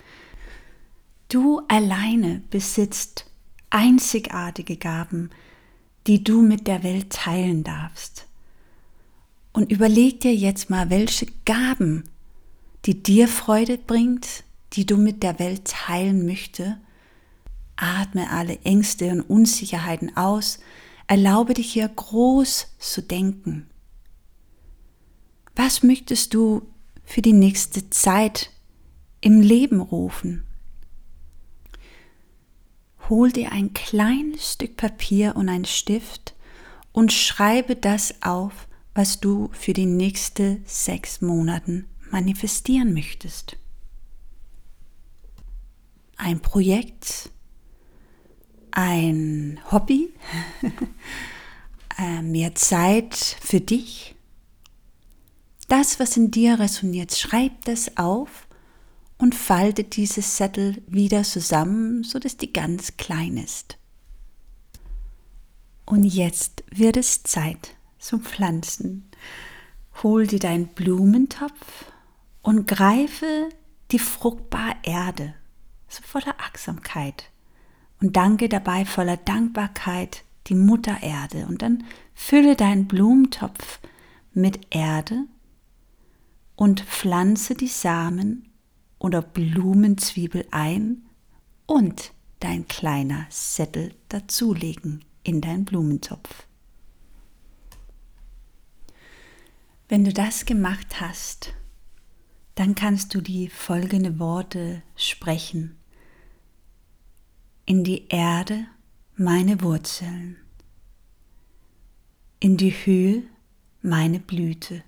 Du 1.29 1.63
alleine 1.69 2.43
besitzt 2.51 3.27
einzigartige 3.71 4.77
Gaben, 4.77 5.31
die 6.07 6.23
du 6.23 6.43
mit 6.43 6.67
der 6.67 6.83
Welt 6.83 7.11
teilen 7.11 7.65
darfst. 7.65 8.26
Und 9.57 9.73
überleg 9.73 10.21
dir 10.21 10.35
jetzt 10.35 10.69
mal, 10.69 10.91
welche 10.91 11.29
Gaben, 11.47 12.05
die 12.85 13.03
dir 13.03 13.27
Freude 13.27 13.79
bringt, 13.79 14.45
die 14.75 14.85
du 14.85 14.99
mit 14.99 15.23
der 15.23 15.39
Welt 15.39 15.65
teilen 15.65 16.27
möchtest. 16.27 16.77
Atme 17.77 18.29
alle 18.29 18.59
Ängste 18.65 19.11
und 19.11 19.23
Unsicherheiten 19.23 20.15
aus. 20.15 20.59
Erlaube 21.07 21.55
dich 21.55 21.73
hier 21.73 21.89
groß 21.89 22.67
zu 22.79 23.01
denken. 23.01 23.67
Was 25.55 25.83
möchtest 25.83 26.35
du 26.35 26.69
für 27.03 27.23
die 27.23 27.33
nächste 27.33 27.89
Zeit 27.89 28.51
im 29.23 29.41
Leben 29.41 29.81
rufen? 29.81 30.45
Hol 33.09 33.33
dir 33.33 33.53
ein 33.53 33.73
kleines 33.73 34.53
Stück 34.53 34.77
Papier 34.77 35.35
und 35.35 35.49
einen 35.49 35.65
Stift 35.65 36.35
und 36.93 37.11
schreibe 37.11 37.75
das 37.75 38.21
auf, 38.21 38.66
was 38.97 39.21
du 39.21 39.51
für 39.53 39.75
die 39.75 39.87
nächsten 39.87 40.63
sechs 40.65 41.21
Monaten 41.21 41.87
manifestieren 42.11 42.95
möchtest. 42.95 43.59
Ein 46.17 46.41
Projekt, 46.41 47.31
ein 48.71 49.61
Hobby, 49.71 50.15
äh, 51.99 52.23
mehr 52.23 52.55
Zeit 52.55 53.15
für 53.15 53.61
dich. 53.61 54.15
Das, 55.69 56.01
was 56.01 56.17
in 56.17 56.31
dir 56.31 56.59
resoniert, 56.59 57.15
schreib 57.15 57.67
das 57.67 57.99
auf 57.99 58.49
und 59.19 59.35
falte 59.35 59.85
dieses 59.85 60.37
Zettel 60.37 60.83
wieder 60.87 61.23
zusammen, 61.23 62.03
sodass 62.03 62.39
die 62.39 62.53
ganz 62.53 62.97
klein 62.97 63.37
ist. 63.37 63.77
Und 65.85 66.05
jetzt 66.05 66.65
wird 66.71 66.97
es 66.97 67.23
Zeit 67.23 67.76
zum 68.07 68.23
Pflanzen. 68.23 69.11
Hol 70.03 70.27
dir 70.27 70.39
deinen 70.39 70.69
Blumentopf 70.69 71.87
und 72.43 72.67
greife 72.69 73.49
die 73.91 73.99
fruchtbare 73.99 74.77
Erde, 74.83 75.35
so 75.89 76.03
voller 76.03 76.37
Achtsamkeit. 76.39 77.31
Und 78.01 78.17
danke 78.17 78.49
dabei 78.49 78.85
voller 78.85 79.17
Dankbarkeit 79.17 80.23
die 80.47 80.55
Mutter 80.55 81.03
Erde. 81.03 81.47
Und 81.47 81.63
dann 81.63 81.85
fülle 82.15 82.55
deinen 82.55 82.87
Blumentopf 82.87 83.81
mit 84.33 84.75
Erde 84.75 85.25
und 86.55 86.83
pflanze 86.83 87.55
die 87.55 87.69
Samen 87.69 88.53
oder 88.99 89.23
Blumenzwiebel 89.23 90.47
ein 90.51 91.07
und 91.67 92.13
dein 92.41 92.69
kleiner 92.69 93.27
Sättel 93.31 93.95
dazulegen 94.09 95.05
in 95.23 95.41
deinen 95.41 95.65
Blumentopf. 95.65 96.47
Wenn 99.89 100.05
du 100.05 100.13
das 100.13 100.47
gemacht 100.47 101.01
hast, 101.01 101.55
dann 102.57 102.75
kannst 102.75 103.15
du 103.15 103.21
die 103.21 103.49
folgenden 103.49 104.19
Worte 104.19 104.83
sprechen. 104.97 105.77
In 107.67 107.85
die 107.85 108.09
Erde 108.09 108.67
meine 109.15 109.63
Wurzeln, 109.63 110.39
in 112.41 112.57
die 112.57 112.73
Höhe 112.73 113.23
meine 113.81 114.19
Blüte. 114.19 114.83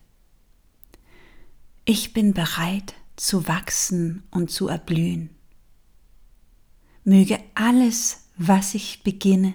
Ich 1.85 2.13
bin 2.13 2.35
bereit 2.35 2.95
zu 3.15 3.47
wachsen 3.47 4.25
und 4.33 4.51
zu 4.51 4.67
erblühen. 4.67 5.31
Möge 7.05 7.39
alles, 7.55 8.29
was 8.37 8.75
ich 8.75 9.05
beginne, 9.05 9.55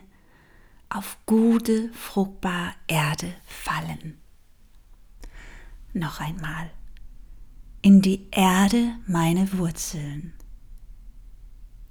auf 0.88 1.18
gute, 1.26 1.92
fruchtbare 1.94 2.74
Erde 2.88 3.34
fallen. 3.46 4.23
Noch 5.94 6.20
einmal. 6.20 6.72
In 7.84 8.02
die 8.02 8.28
Erde 8.32 8.96
meine 9.06 9.58
Wurzeln, 9.58 10.34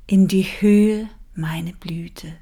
in 0.09 0.27
die 0.27 0.43
Höhe 0.43 1.09
meine 1.35 1.73
Blüte. 1.73 2.35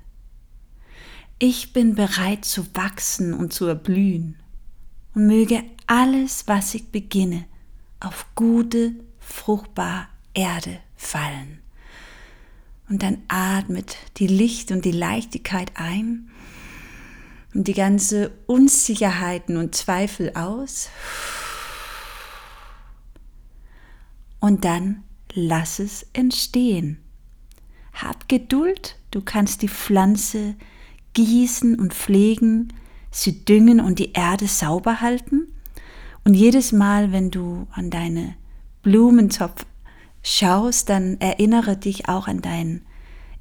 Ich 1.38 1.73
bin 1.73 1.94
bereit 1.94 2.44
zu 2.44 2.75
wachsen 2.75 3.35
und 3.35 3.53
zu 3.53 3.66
erblühen 3.66 4.37
und 5.14 5.27
möge 5.27 5.62
alles, 5.87 6.46
was 6.46 6.75
ich 6.75 6.90
beginne, 6.90 7.44
auf 7.99 8.27
gute, 8.35 8.94
fruchtbare 9.18 10.07
Erde 10.33 10.79
fallen. 10.96 11.61
Und 12.88 13.03
dann 13.03 13.18
atmet 13.29 13.96
die 14.16 14.27
Licht 14.27 14.73
und 14.73 14.85
die 14.85 14.92
Leichtigkeit 14.92 15.73
ein 15.75 16.31
und 17.55 17.68
die 17.68 17.75
ganze 17.75 18.33
Unsicherheiten 18.46 19.57
und 19.57 19.75
Zweifel 19.75 20.35
aus. 20.35 20.88
Und 24.40 24.64
dann 24.64 25.05
lass 25.35 25.79
es 25.79 26.07
entstehen. 26.12 26.98
Hab 27.92 28.29
Geduld, 28.29 28.96
du 29.11 29.20
kannst 29.20 29.62
die 29.62 29.68
Pflanze 29.68 30.55
gießen 31.12 31.79
und 31.79 31.94
pflegen, 31.94 32.72
sie 33.11 33.44
düngen 33.44 33.81
und 33.81 33.98
die 33.98 34.12
Erde 34.12 34.46
sauber 34.46 35.00
halten. 35.00 35.53
Und 36.24 36.35
jedes 36.35 36.72
Mal, 36.72 37.12
wenn 37.12 37.31
du 37.31 37.66
an 37.72 37.90
deine 37.90 38.35
Blumentopf 38.83 39.66
schaust, 40.22 40.88
dann 40.88 41.20
erinnere 41.20 41.76
dich 41.76 42.09
auch 42.09 42.29
an 42.29 42.40
deine 42.42 42.83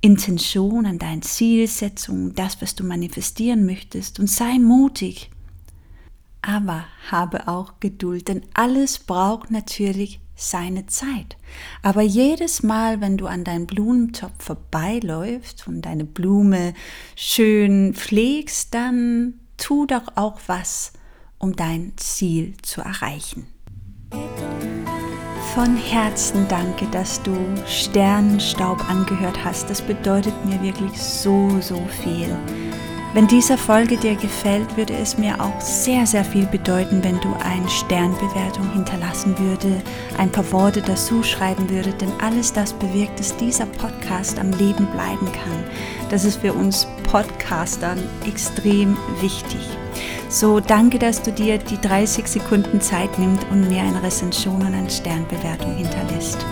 Intention, 0.02 0.86
an 0.86 0.98
deine 0.98 1.22
Zielsetzung, 1.22 2.34
das, 2.34 2.62
was 2.62 2.76
du 2.76 2.84
manifestieren 2.84 3.66
möchtest 3.66 4.20
und 4.20 4.28
sei 4.28 4.58
mutig. 4.58 5.30
Aber 6.42 6.86
habe 7.12 7.50
auch 7.50 7.74
Geduld, 7.82 8.30
denn 8.30 8.44
alles 8.54 8.98
braucht 9.00 9.52
natürlich 9.52 10.22
seine 10.40 10.86
Zeit. 10.88 11.38
Aber 11.84 12.02
jedes 12.02 12.64
Mal, 12.64 13.02
wenn 13.02 13.18
du 13.18 13.28
an 13.28 13.44
deinem 13.44 13.66
Blumentopf 13.66 14.44
vorbeiläufst 14.44 15.68
und 15.68 15.82
deine 15.82 16.06
Blume 16.06 16.74
schön 17.16 17.94
pflegst, 17.94 18.74
dann 18.74 19.34
tu 19.58 19.86
doch 19.86 20.16
auch 20.16 20.40
was, 20.48 20.94
um 21.38 21.56
dein 21.56 21.94
Ziel 21.98 22.54
zu 22.62 22.82
erreichen. 22.82 23.48
Von 25.54 25.76
Herzen 25.76 26.48
danke, 26.48 26.86
dass 26.88 27.22
du 27.24 27.36
Sternenstaub 27.68 28.88
angehört 28.90 29.44
hast. 29.44 29.70
Das 29.70 29.82
bedeutet 29.82 30.34
mir 30.46 30.62
wirklich 30.62 31.02
so, 31.02 31.60
so 31.60 31.82
viel. 32.02 32.36
Wenn 33.12 33.26
diese 33.26 33.58
Folge 33.58 33.98
dir 33.98 34.16
gefällt, 34.16 34.78
würde 34.78 34.94
es 34.94 35.18
mir 35.18 35.42
auch 35.42 35.60
sehr, 35.60 36.06
sehr 36.06 36.24
viel 36.24 36.46
bedeuten, 36.46 37.04
wenn 37.04 37.20
du 37.22 37.34
eine 37.44 37.68
Sternbewertung 37.68 38.72
hinterlassen 38.74 39.36
würde, 39.40 39.82
ein 40.20 40.32
paar 40.32 40.50
Worte 40.52 40.84
dazu 40.84 41.24
schreiben 41.24 41.68
würde, 41.72 41.92
denn 41.94 42.12
alles 42.22 42.54
das 42.54 42.72
bewirkt, 42.72 43.20
dass 43.20 43.36
dieser 43.36 43.66
Podcast 43.66 44.38
am 44.38 44.52
Leben 44.52 44.86
bleiben 44.92 45.26
kann. 45.26 45.64
Das 46.12 46.24
ist 46.24 46.42
für 46.42 46.54
uns 46.54 46.88
Podcastern 47.10 47.98
extrem 48.28 48.96
wichtig. 49.22 49.68
So, 50.30 50.60
danke, 50.60 51.00
dass 51.00 51.24
du 51.24 51.32
dir 51.32 51.58
die 51.58 51.82
30 51.82 52.28
Sekunden 52.28 52.80
Zeit 52.80 53.18
nimmst 53.18 53.44
und 53.50 53.68
mir 53.68 53.82
eine 53.82 54.04
Rezension 54.04 54.62
und 54.62 54.76
eine 54.76 54.90
Sternbewertung 54.90 55.76
hinterlässt. 55.76 56.46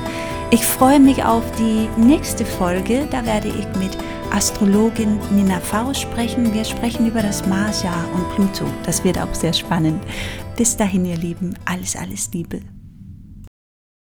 Ich 0.49 0.63
freue 0.63 1.01
mich 1.01 1.25
auf 1.25 1.43
die 1.57 1.89
nächste 1.99 2.45
Folge. 2.45 3.05
Da 3.12 3.25
werde 3.25 3.49
ich 3.49 3.65
mit 3.77 3.97
Astrologin 4.31 5.19
Nina 5.31 5.60
Faust 5.60 5.99
sprechen. 5.99 6.53
Wir 6.53 6.63
sprechen 6.63 7.05
über 7.05 7.21
das 7.21 7.45
Marsjahr 7.45 8.05
und 8.15 8.29
Pluto. 8.33 8.63
Das 8.86 9.03
wird 9.03 9.19
auch 9.19 9.33
sehr 9.33 9.51
spannend. 9.51 10.01
Bis 10.55 10.77
dahin, 10.77 11.03
ihr 11.03 11.17
Lieben, 11.17 11.53
alles, 11.65 11.97
alles 11.97 12.31
Liebe. 12.31 12.62